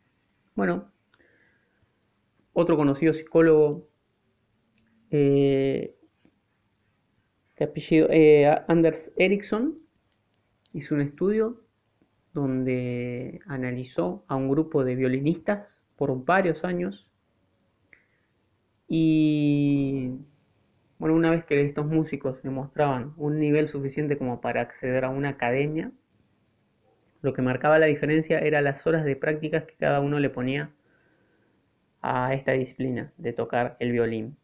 Bueno, 0.55 0.91
otro 2.53 2.77
conocido 2.77 3.13
psicólogo 3.13 3.87
eh, 5.11 5.96
eh, 7.59 8.55
Anders 8.67 9.11
Ericsson 9.17 9.79
hizo 10.73 10.95
un 10.95 11.01
estudio 11.01 11.61
donde 12.33 13.39
analizó 13.47 14.23
a 14.27 14.35
un 14.35 14.49
grupo 14.49 14.83
de 14.83 14.95
violinistas 14.95 15.81
por 15.95 16.23
varios 16.23 16.63
años 16.63 17.09
y 18.87 20.11
bueno, 20.99 21.15
una 21.15 21.31
vez 21.31 21.45
que 21.45 21.61
estos 21.61 21.85
músicos 21.85 22.41
demostraban 22.43 23.13
un 23.17 23.39
nivel 23.39 23.69
suficiente 23.69 24.17
como 24.17 24.41
para 24.41 24.61
acceder 24.61 25.03
a 25.05 25.09
una 25.09 25.29
academia, 25.29 25.91
lo 27.21 27.33
que 27.33 27.41
marcaba 27.41 27.79
la 27.79 27.87
diferencia 27.87 28.39
era 28.39 28.61
las 28.61 28.85
horas 28.87 29.03
de 29.03 29.15
prácticas 29.15 29.65
que 29.65 29.75
cada 29.75 29.99
uno 29.99 30.19
le 30.19 30.29
ponía 30.29 30.71
a 32.01 32.33
esta 32.33 32.53
disciplina 32.53 33.11
de 33.17 33.33
tocar 33.33 33.75
el 33.79 33.91
violín. 33.91 34.37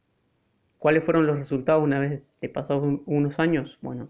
¿Cuáles 0.84 1.06
fueron 1.06 1.26
los 1.26 1.40
resultados 1.40 1.82
una 1.82 1.98
vez 2.02 2.24
pasados 2.54 3.00
unos 3.06 3.40
años? 3.40 3.80
Bueno, 3.82 4.10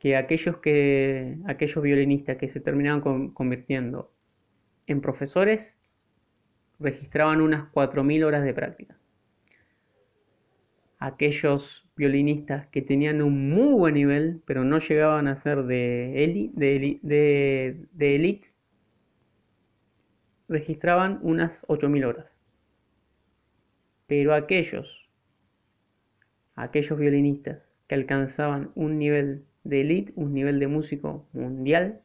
que 0.00 0.16
aquellos, 0.16 0.56
que, 0.56 1.38
aquellos 1.46 1.80
violinistas 1.80 2.38
que 2.38 2.48
se 2.48 2.58
terminaban 2.58 3.30
convirtiendo 3.30 4.12
en 4.88 5.00
profesores 5.00 5.78
registraban 6.80 7.40
unas 7.40 7.70
4.000 7.72 8.24
horas 8.24 8.42
de 8.42 8.52
práctica. 8.52 8.98
Aquellos 10.98 11.88
violinistas 11.94 12.66
que 12.66 12.82
tenían 12.82 13.22
un 13.22 13.48
muy 13.48 13.74
buen 13.74 13.94
nivel, 13.94 14.42
pero 14.44 14.64
no 14.64 14.80
llegaban 14.80 15.28
a 15.28 15.36
ser 15.36 15.62
de, 15.66 16.50
de, 16.52 17.86
de 17.92 18.14
elite, 18.16 18.52
registraban 20.48 21.20
unas 21.22 21.64
8.000 21.68 22.06
horas. 22.06 22.44
Pero 24.08 24.34
aquellos, 24.34 25.07
aquellos 26.62 26.98
violinistas 26.98 27.62
que 27.86 27.94
alcanzaban 27.94 28.72
un 28.74 28.98
nivel 28.98 29.44
de 29.64 29.80
elite, 29.82 30.12
un 30.16 30.34
nivel 30.34 30.58
de 30.58 30.66
músico 30.66 31.26
mundial, 31.32 32.02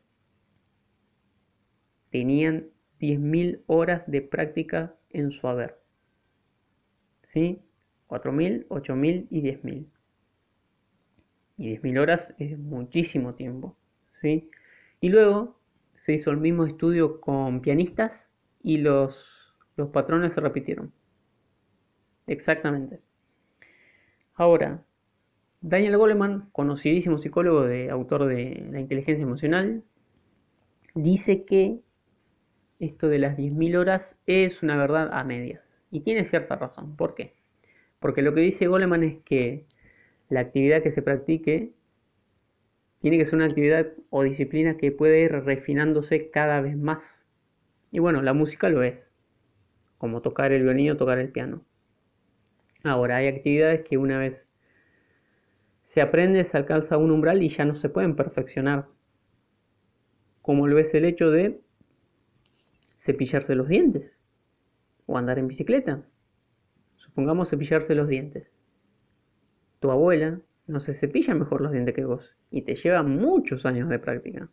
tenían 2.12 2.68
10.000 3.00 3.64
horas 3.68 4.04
de 4.08 4.22
práctica 4.22 4.96
en 5.10 5.32
su 5.32 5.48
haber. 5.48 5.80
¿Sí? 7.28 7.62
4.000, 8.08 8.68
8.000 8.68 9.28
y 9.32 9.42
10.000. 9.42 9.88
Y 11.58 11.78
10.000 11.78 12.00
horas 12.00 12.34
es 12.38 12.58
muchísimo 12.60 13.34
tiempo. 13.34 13.76
¿sí? 14.22 14.50
Y 15.02 15.10
luego 15.10 15.60
se 15.96 16.14
hizo 16.14 16.30
el 16.30 16.38
mismo 16.38 16.66
estudio 16.66 17.20
con 17.20 17.62
pianistas 17.62 18.30
y 18.62 18.78
los, 18.78 19.56
los 19.76 19.90
patrones 19.90 20.34
se 20.34 20.42
repitieron. 20.42 20.94
Exactamente. 22.28 23.02
Ahora, 24.36 24.84
Daniel 25.62 25.98
Goleman, 25.98 26.50
conocidísimo 26.52 27.18
psicólogo 27.18 27.64
de 27.64 27.90
autor 27.90 28.26
de 28.26 28.68
La 28.72 28.80
inteligencia 28.80 29.24
emocional, 29.24 29.84
dice 30.96 31.46
que 31.46 31.80
esto 32.80 33.08
de 33.08 33.20
las 33.20 33.38
10.000 33.38 33.76
horas 33.78 34.18
es 34.26 34.64
una 34.64 34.78
verdad 34.78 35.10
a 35.14 35.24
medias. 35.24 35.76
Y 35.92 36.02
tiene 36.02 36.26
cierta 36.26 36.56
razón. 36.56 36.96
¿Por 36.96 37.16
qué? 37.16 37.34
Porque 38.00 38.22
lo 38.22 38.34
que 38.34 38.42
dice 38.42 38.68
Goleman 38.68 39.04
es 39.04 39.18
que 39.24 39.66
la 40.30 40.42
actividad 40.42 40.82
que 40.84 40.92
se 40.92 41.02
practique 41.02 41.72
tiene 43.00 43.18
que 43.18 43.26
ser 43.26 43.36
una 43.36 43.46
actividad 43.46 43.88
o 44.10 44.24
disciplina 44.24 44.78
que 44.78 44.92
puede 44.92 45.22
ir 45.22 45.32
refinándose 45.32 46.30
cada 46.32 46.62
vez 46.62 46.78
más 46.78 47.24
y 47.94 48.00
bueno, 48.00 48.24
la 48.24 48.34
música 48.34 48.70
lo 48.70 48.82
es, 48.82 49.08
como 50.00 50.22
tocar 50.24 50.52
el 50.52 50.64
violín 50.64 50.90
o 50.90 50.98
tocar 50.98 51.20
el 51.20 51.30
piano. 51.30 51.62
Ahora, 52.84 53.18
hay 53.18 53.28
actividades 53.28 53.84
que 53.84 53.98
una 53.98 54.20
vez 54.20 54.48
se 55.82 56.02
aprende, 56.02 56.44
se 56.44 56.58
alcanza 56.58 56.98
un 56.98 57.12
umbral 57.12 57.42
y 57.42 57.50
ya 57.50 57.66
no 57.66 57.76
se 57.76 57.90
pueden 57.90 58.16
perfeccionar. 58.16 58.88
Como 60.42 60.68
lo 60.68 60.78
es 60.78 60.94
el 60.94 61.06
hecho 61.06 61.32
de 61.32 61.62
cepillarse 62.98 63.56
los 63.56 63.68
dientes 63.68 64.20
o 65.06 65.18
andar 65.18 65.40
en 65.40 65.48
bicicleta. 65.48 66.04
Supongamos 66.96 67.50
cepillarse 67.50 67.96
los 67.96 68.08
dientes. 68.08 68.52
Tu 69.80 69.92
abuela 69.92 70.42
no 70.68 70.80
se 70.80 70.94
cepilla 70.94 71.36
mejor 71.36 71.62
los 71.62 71.72
dientes 71.72 71.94
que 71.94 72.06
vos 72.06 72.36
y 72.50 72.62
te 72.62 72.76
lleva 72.76 73.04
muchos 73.04 73.66
años 73.66 73.90
de 73.90 74.00
práctica. 74.00 74.50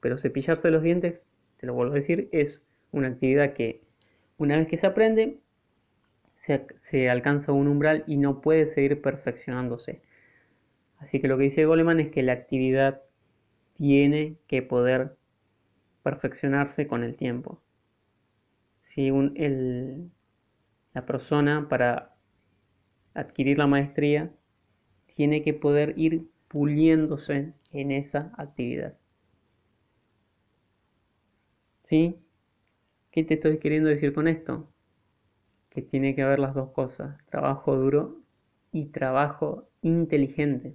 Pero 0.00 0.18
cepillarse 0.18 0.70
los 0.70 0.82
dientes 0.82 1.26
te 1.58 1.66
lo 1.66 1.74
vuelvo 1.74 1.92
a 1.92 1.96
decir, 1.96 2.28
es 2.32 2.60
una 2.92 3.08
actividad 3.08 3.54
que 3.54 3.82
una 4.36 4.58
vez 4.58 4.68
que 4.68 4.76
se 4.76 4.86
aprende, 4.86 5.40
se, 6.80 7.10
alcanza 7.10 7.52
un 7.52 7.66
umbral 7.66 8.04
y 8.06 8.16
no 8.16 8.40
puede 8.40 8.66
seguir 8.66 9.02
perfeccionándose. 9.02 10.00
Así 10.98 11.20
que 11.20 11.28
lo 11.28 11.36
que 11.36 11.44
dice 11.44 11.66
Goleman 11.66 12.00
es 12.00 12.10
que 12.10 12.22
la 12.22 12.32
actividad 12.32 13.02
tiene 13.74 14.36
que 14.46 14.62
poder 14.62 15.16
perfeccionarse 16.02 16.86
con 16.86 17.04
el 17.04 17.16
tiempo. 17.16 17.60
Si 18.84 19.10
la 20.94 21.04
persona 21.04 21.68
para 21.68 22.14
adquirir 23.14 23.58
la 23.58 23.66
maestría 23.66 24.30
tiene 25.16 25.42
que 25.42 25.52
poder 25.52 25.94
ir 25.96 26.28
puliéndose 26.48 27.52
en 27.72 27.90
esa 27.90 28.32
actividad. 28.38 28.96
¿Sí? 31.82 32.16
¿Qué 33.10 33.24
te 33.24 33.34
estoy 33.34 33.58
queriendo 33.58 33.88
decir 33.88 34.12
con 34.12 34.28
esto? 34.28 34.68
Que 35.76 35.82
tiene 35.82 36.14
que 36.14 36.22
haber 36.22 36.38
las 36.38 36.54
dos 36.54 36.70
cosas, 36.70 37.18
trabajo 37.28 37.76
duro 37.76 38.16
y 38.72 38.86
trabajo 38.86 39.68
inteligente. 39.82 40.74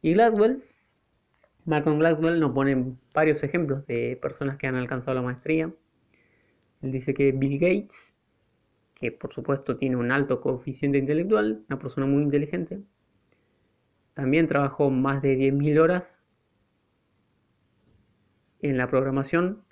Y 0.00 0.14
Gladwell, 0.14 0.62
Malcolm 1.64 1.98
Gladwell 1.98 2.38
nos 2.38 2.52
pone 2.52 2.94
varios 3.12 3.42
ejemplos 3.42 3.84
de 3.88 4.16
personas 4.22 4.58
que 4.58 4.68
han 4.68 4.76
alcanzado 4.76 5.16
la 5.16 5.22
maestría. 5.22 5.74
Él 6.82 6.92
dice 6.92 7.14
que 7.14 7.32
Bill 7.32 7.58
Gates, 7.58 8.14
que 8.94 9.10
por 9.10 9.34
supuesto 9.34 9.76
tiene 9.76 9.96
un 9.96 10.12
alto 10.12 10.40
coeficiente 10.40 10.98
intelectual, 10.98 11.64
una 11.68 11.80
persona 11.80 12.06
muy 12.06 12.22
inteligente, 12.22 12.80
también 14.14 14.46
trabajó 14.46 14.88
más 14.90 15.20
de 15.20 15.36
10.000 15.36 15.80
horas 15.80 16.16
en 18.60 18.78
la 18.78 18.88
programación 18.88 19.65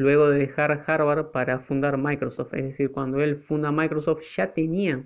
luego 0.00 0.30
de 0.30 0.38
dejar 0.38 0.84
Harvard 0.86 1.30
para 1.30 1.60
fundar 1.60 1.98
Microsoft. 1.98 2.54
Es 2.54 2.64
decir, 2.64 2.90
cuando 2.90 3.20
él 3.20 3.36
funda 3.36 3.70
Microsoft 3.70 4.22
ya 4.34 4.52
tenía 4.52 5.04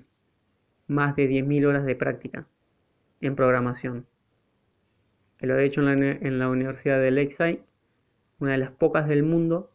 más 0.87 1.17
de 1.17 1.29
10.000 1.29 1.67
horas 1.67 1.85
de 1.85 1.97
práctica 1.97 2.47
en 3.21 3.37
programación. 3.37 4.07
Que 5.39 5.47
lo 5.47 5.55
ha 5.55 5.63
hecho 5.63 5.83
en 5.89 6.39
la, 6.39 6.49
Universidad 6.49 7.01
de 7.01 7.11
Lakeside, 7.11 7.65
una 8.39 8.53
de 8.53 8.59
las 8.59 8.71
pocas 8.71 9.09
del 9.09 9.25
mundo, 9.25 9.71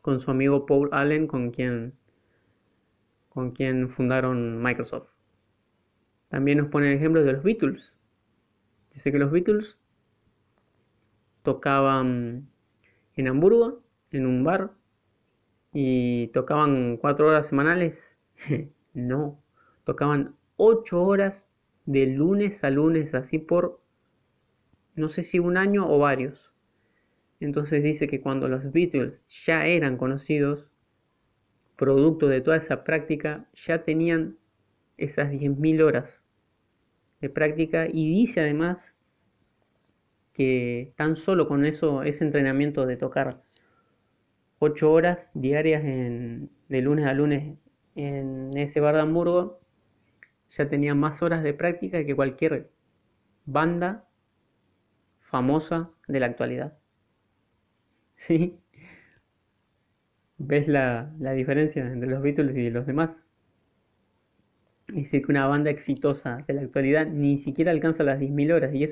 con 0.00 0.20
su 0.20 0.30
amigo 0.30 0.66
Paul 0.66 0.88
Allen, 0.92 1.26
con 1.26 1.50
quien 1.50 1.94
con 3.28 3.52
quien 3.52 3.88
fundaron 3.88 4.62
Microsoft. 4.62 5.08
También 6.28 6.58
nos 6.58 6.68
pone 6.68 6.90
el 6.90 6.98
ejemplo 6.98 7.22
de 7.24 7.32
los 7.32 7.42
Beatles. 7.42 7.94
Dice 8.92 9.10
que 9.10 9.18
los 9.18 9.30
Beatles 9.30 9.78
tocaban 11.42 12.50
en 13.16 13.28
Hamburgo, 13.28 13.81
en 14.12 14.26
un 14.26 14.44
bar, 14.44 14.72
y 15.72 16.28
tocaban 16.28 16.96
cuatro 16.98 17.28
horas 17.28 17.48
semanales. 17.48 18.04
no, 18.94 19.38
tocaban 19.84 20.36
ocho 20.56 21.02
horas 21.02 21.48
de 21.86 22.06
lunes 22.06 22.62
a 22.64 22.70
lunes, 22.70 23.14
así 23.14 23.38
por 23.38 23.80
no 24.94 25.08
sé 25.08 25.22
si 25.22 25.38
un 25.38 25.56
año 25.56 25.90
o 25.90 25.98
varios. 25.98 26.52
Entonces 27.40 27.82
dice 27.82 28.06
que 28.06 28.20
cuando 28.20 28.48
los 28.48 28.70
Beatles 28.72 29.20
ya 29.44 29.66
eran 29.66 29.96
conocidos, 29.96 30.66
producto 31.76 32.28
de 32.28 32.40
toda 32.40 32.58
esa 32.58 32.84
práctica, 32.84 33.46
ya 33.54 33.82
tenían 33.84 34.36
esas 34.98 35.30
10.000 35.32 35.82
horas 35.82 36.22
de 37.20 37.30
práctica 37.30 37.88
y 37.88 38.10
dice 38.10 38.40
además 38.40 38.84
que 40.34 40.92
tan 40.96 41.16
solo 41.16 41.48
con 41.48 41.64
eso, 41.64 42.02
ese 42.02 42.24
entrenamiento 42.24 42.86
de 42.86 42.96
tocar 42.96 43.42
8 44.64 44.92
horas 44.92 45.32
diarias 45.34 45.82
de 45.82 46.80
lunes 46.82 47.06
a 47.06 47.14
lunes 47.14 47.58
en 47.96 48.56
ese 48.56 48.78
bar 48.78 48.94
de 48.94 49.58
ya 50.50 50.68
tenía 50.68 50.94
más 50.94 51.20
horas 51.20 51.42
de 51.42 51.52
práctica 51.52 52.06
que 52.06 52.14
cualquier 52.14 52.70
banda 53.44 54.06
famosa 55.18 55.90
de 56.06 56.20
la 56.20 56.26
actualidad. 56.26 56.78
¿Sí? 58.16 58.56
¿Ves 60.38 60.68
la, 60.68 61.10
diferencia 61.34 61.84
entre 61.84 62.08
los 62.08 62.22
Beatles 62.22 62.56
y 62.56 62.70
los 62.70 62.86
demás? 62.86 63.24
Es 64.86 64.94
decir, 64.94 65.26
que 65.26 65.32
una 65.32 65.48
banda 65.48 65.70
exitosa 65.70 66.44
de 66.46 66.54
la 66.54 66.62
actualidad 66.62 67.08
ni 67.08 67.36
siquiera 67.36 67.72
alcanza 67.72 68.04
las 68.04 68.20
10.000 68.20 68.52
horas. 68.52 68.72
Y 68.72 68.84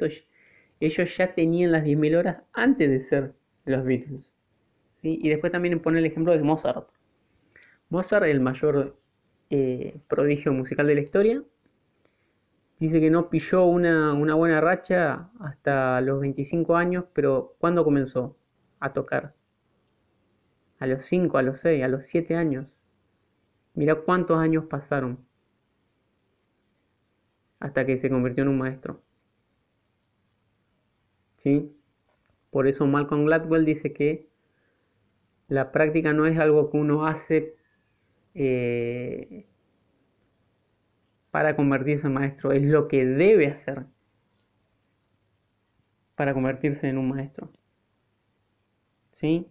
ellos 0.80 1.16
ya 1.16 1.32
tenían 1.32 1.70
las 1.70 1.84
10.000 1.84 2.16
horas 2.16 2.42
antes 2.54 2.90
de 2.90 3.00
ser 3.00 3.34
los 3.66 3.84
Beatles. 3.84 4.29
Y 5.02 5.28
después 5.28 5.50
también 5.52 5.80
pone 5.80 5.98
el 5.98 6.06
ejemplo 6.06 6.32
de 6.32 6.42
Mozart. 6.42 6.88
Mozart, 7.88 8.26
el 8.26 8.40
mayor 8.40 8.96
eh, 9.48 9.98
prodigio 10.08 10.52
musical 10.52 10.86
de 10.86 10.94
la 10.94 11.00
historia, 11.00 11.42
Dice 12.80 12.98
que 12.98 13.10
no 13.10 13.28
pilló 13.28 13.66
una, 13.66 14.14
buena 14.14 14.58
racha 14.62 15.28
hasta 15.38 16.00
los 16.00 16.18
25 16.18 16.76
años, 16.76 17.04
pero 17.12 17.54
¿cuándo 17.58 17.84
comenzó 17.84 18.38
a 18.80 18.94
tocar? 18.94 19.34
A 20.78 20.86
los 20.86 21.04
5, 21.04 21.36
a 21.36 21.42
los 21.42 21.60
6, 21.60 21.84
a 21.84 21.88
los 21.88 22.06
7 22.06 22.36
años. 22.36 22.74
Mira 23.74 23.96
cuántos 23.96 24.38
años 24.38 24.64
pasaron 24.64 25.18
hasta 27.58 27.84
que 27.84 27.98
se 27.98 28.08
convirtió 28.08 28.44
en 28.44 28.48
un 28.48 28.58
maestro. 28.58 29.02
¿Sí? 31.36 31.76
Por 32.50 32.66
eso 32.66 32.86
Malcolm 32.86 33.26
Gladwell 33.26 33.66
dice 33.66 33.92
que 33.92 34.29
la 35.50 35.72
práctica 35.72 36.14
no 36.14 36.26
es 36.26 36.38
algo 36.38 36.70
que 36.70 36.78
uno 36.78 37.06
hace 37.06 37.56
eh, 38.34 39.46
para 41.32 41.56
convertirse 41.56 42.06
en 42.06 42.12
maestro, 42.14 42.52
es 42.52 42.62
lo 42.62 42.86
que 42.86 43.04
debe 43.04 43.48
hacer 43.48 43.86
para 46.14 46.34
convertirse 46.34 46.88
en 46.88 46.98
un 46.98 47.08
maestro. 47.08 47.50
¿Sí? 49.12 49.46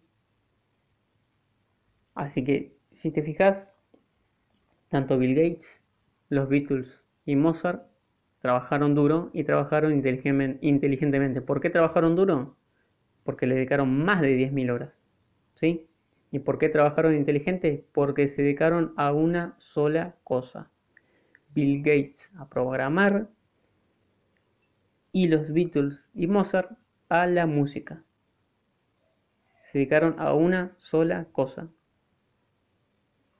Así 2.13 2.43
que, 2.43 2.77
si 2.91 3.09
te 3.09 3.23
fijas, 3.23 3.67
tanto 4.89 5.17
Bill 5.17 5.35
Gates, 5.35 5.81
los 6.29 6.49
Beatles 6.49 7.01
y 7.25 7.35
Mozart 7.35 7.87
trabajaron 8.39 8.95
duro 8.95 9.31
y 9.33 9.43
trabajaron 9.43 9.93
inteligentemente. 9.93 11.41
¿Por 11.41 11.61
qué 11.61 11.69
trabajaron 11.69 12.15
duro? 12.15 12.55
Porque 13.23 13.47
le 13.47 13.55
dedicaron 13.55 14.05
más 14.05 14.21
de 14.21 14.35
10.000 14.35 14.71
horas. 14.71 15.01
¿Sí? 15.55 15.88
¿Y 16.31 16.39
por 16.39 16.57
qué 16.57 16.69
trabajaron 16.69 17.15
inteligente? 17.15 17.87
Porque 17.91 18.27
se 18.27 18.43
dedicaron 18.43 18.93
a 18.97 19.11
una 19.13 19.55
sola 19.59 20.15
cosa. 20.23 20.69
Bill 21.53 21.79
Gates 21.79 22.29
a 22.37 22.47
programar 22.47 23.29
y 25.11 25.27
los 25.27 25.51
Beatles 25.51 26.09
y 26.13 26.27
Mozart 26.27 26.77
a 27.09 27.25
la 27.25 27.47
música. 27.47 28.03
Se 29.63 29.79
dedicaron 29.79 30.15
a 30.19 30.33
una 30.33 30.75
sola 30.77 31.25
cosa, 31.31 31.69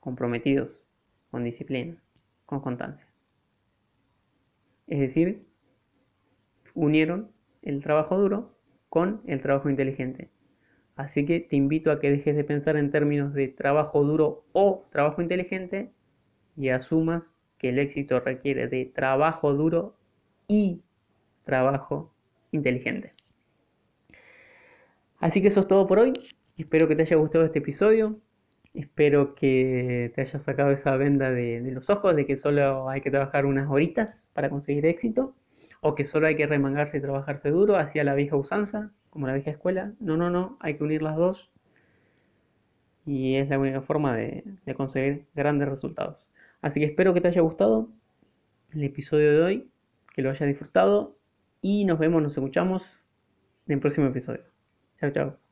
comprometidos, 0.00 0.84
con 1.30 1.44
disciplina, 1.44 2.02
con 2.46 2.60
constancia. 2.60 3.06
Es 4.86 4.98
decir, 4.98 5.46
unieron 6.74 7.30
el 7.62 7.82
trabajo 7.82 8.18
duro 8.18 8.56
con 8.88 9.22
el 9.26 9.40
trabajo 9.40 9.70
inteligente. 9.70 10.30
Así 11.00 11.24
que 11.24 11.40
te 11.40 11.56
invito 11.56 11.90
a 11.90 11.98
que 11.98 12.10
dejes 12.10 12.36
de 12.36 12.44
pensar 12.44 12.76
en 12.76 12.90
términos 12.90 13.32
de 13.32 13.48
trabajo 13.48 14.04
duro 14.04 14.44
o 14.52 14.84
trabajo 14.92 15.22
inteligente 15.22 15.90
y 16.58 16.68
asumas 16.68 17.22
que 17.56 17.70
el 17.70 17.78
éxito 17.78 18.20
requiere 18.20 18.68
de 18.68 18.84
trabajo 18.84 19.54
duro 19.54 19.96
y 20.46 20.82
trabajo 21.44 22.12
inteligente. 22.52 23.14
Así 25.20 25.40
que 25.40 25.48
eso 25.48 25.60
es 25.60 25.68
todo 25.68 25.86
por 25.86 26.00
hoy. 26.00 26.12
Espero 26.58 26.86
que 26.86 26.96
te 26.96 27.02
haya 27.02 27.16
gustado 27.16 27.46
este 27.46 27.60
episodio. 27.60 28.20
Espero 28.74 29.34
que 29.34 30.12
te 30.14 30.20
haya 30.20 30.38
sacado 30.38 30.70
esa 30.70 30.96
venda 30.98 31.30
de, 31.30 31.62
los 31.72 31.88
ojos 31.88 32.14
de 32.14 32.26
que 32.26 32.36
solo 32.36 32.90
hay 32.90 33.00
que 33.00 33.10
trabajar 33.10 33.46
unas 33.46 33.70
horitas 33.70 34.28
para 34.34 34.50
conseguir 34.50 34.84
éxito. 34.84 35.34
O 35.80 35.94
que 35.94 36.04
solo 36.04 36.26
hay 36.26 36.36
que 36.36 36.46
remangarse 36.46 36.98
y 36.98 37.00
trabajarse 37.00 37.50
duro 37.50 37.76
hacia 37.76 38.04
la 38.04 38.14
vieja 38.14 38.36
usanza, 38.36 38.92
como 39.10 39.26
la 39.26 39.34
vieja 39.34 39.50
escuela. 39.50 39.92
No, 40.00 40.16
no, 40.16 40.30
no. 40.30 40.56
Hay 40.60 40.76
que 40.76 40.84
unir 40.84 41.02
las 41.02 41.16
dos. 41.16 41.50
Y 43.06 43.36
es 43.36 43.48
la 43.48 43.58
única 43.58 43.80
forma 43.82 44.16
de 44.16 44.44
conseguir 44.76 45.26
grandes 45.34 45.68
resultados. 45.68 46.28
Así 46.62 46.80
que 46.80 46.86
espero 46.86 47.14
que 47.14 47.20
te 47.20 47.28
haya 47.28 47.40
gustado 47.40 47.88
el 48.72 48.84
episodio 48.84 49.32
de 49.32 49.42
hoy, 49.42 49.70
que 50.14 50.22
lo 50.22 50.30
hayas 50.30 50.48
disfrutado 50.48 51.16
y 51.62 51.84
nos 51.84 51.98
vemos, 51.98 52.22
nos 52.22 52.36
escuchamos 52.36 52.84
en 53.66 53.74
el 53.74 53.80
próximo 53.80 54.06
episodio. 54.06 54.44
Chao, 55.00 55.10
chao. 55.10 55.49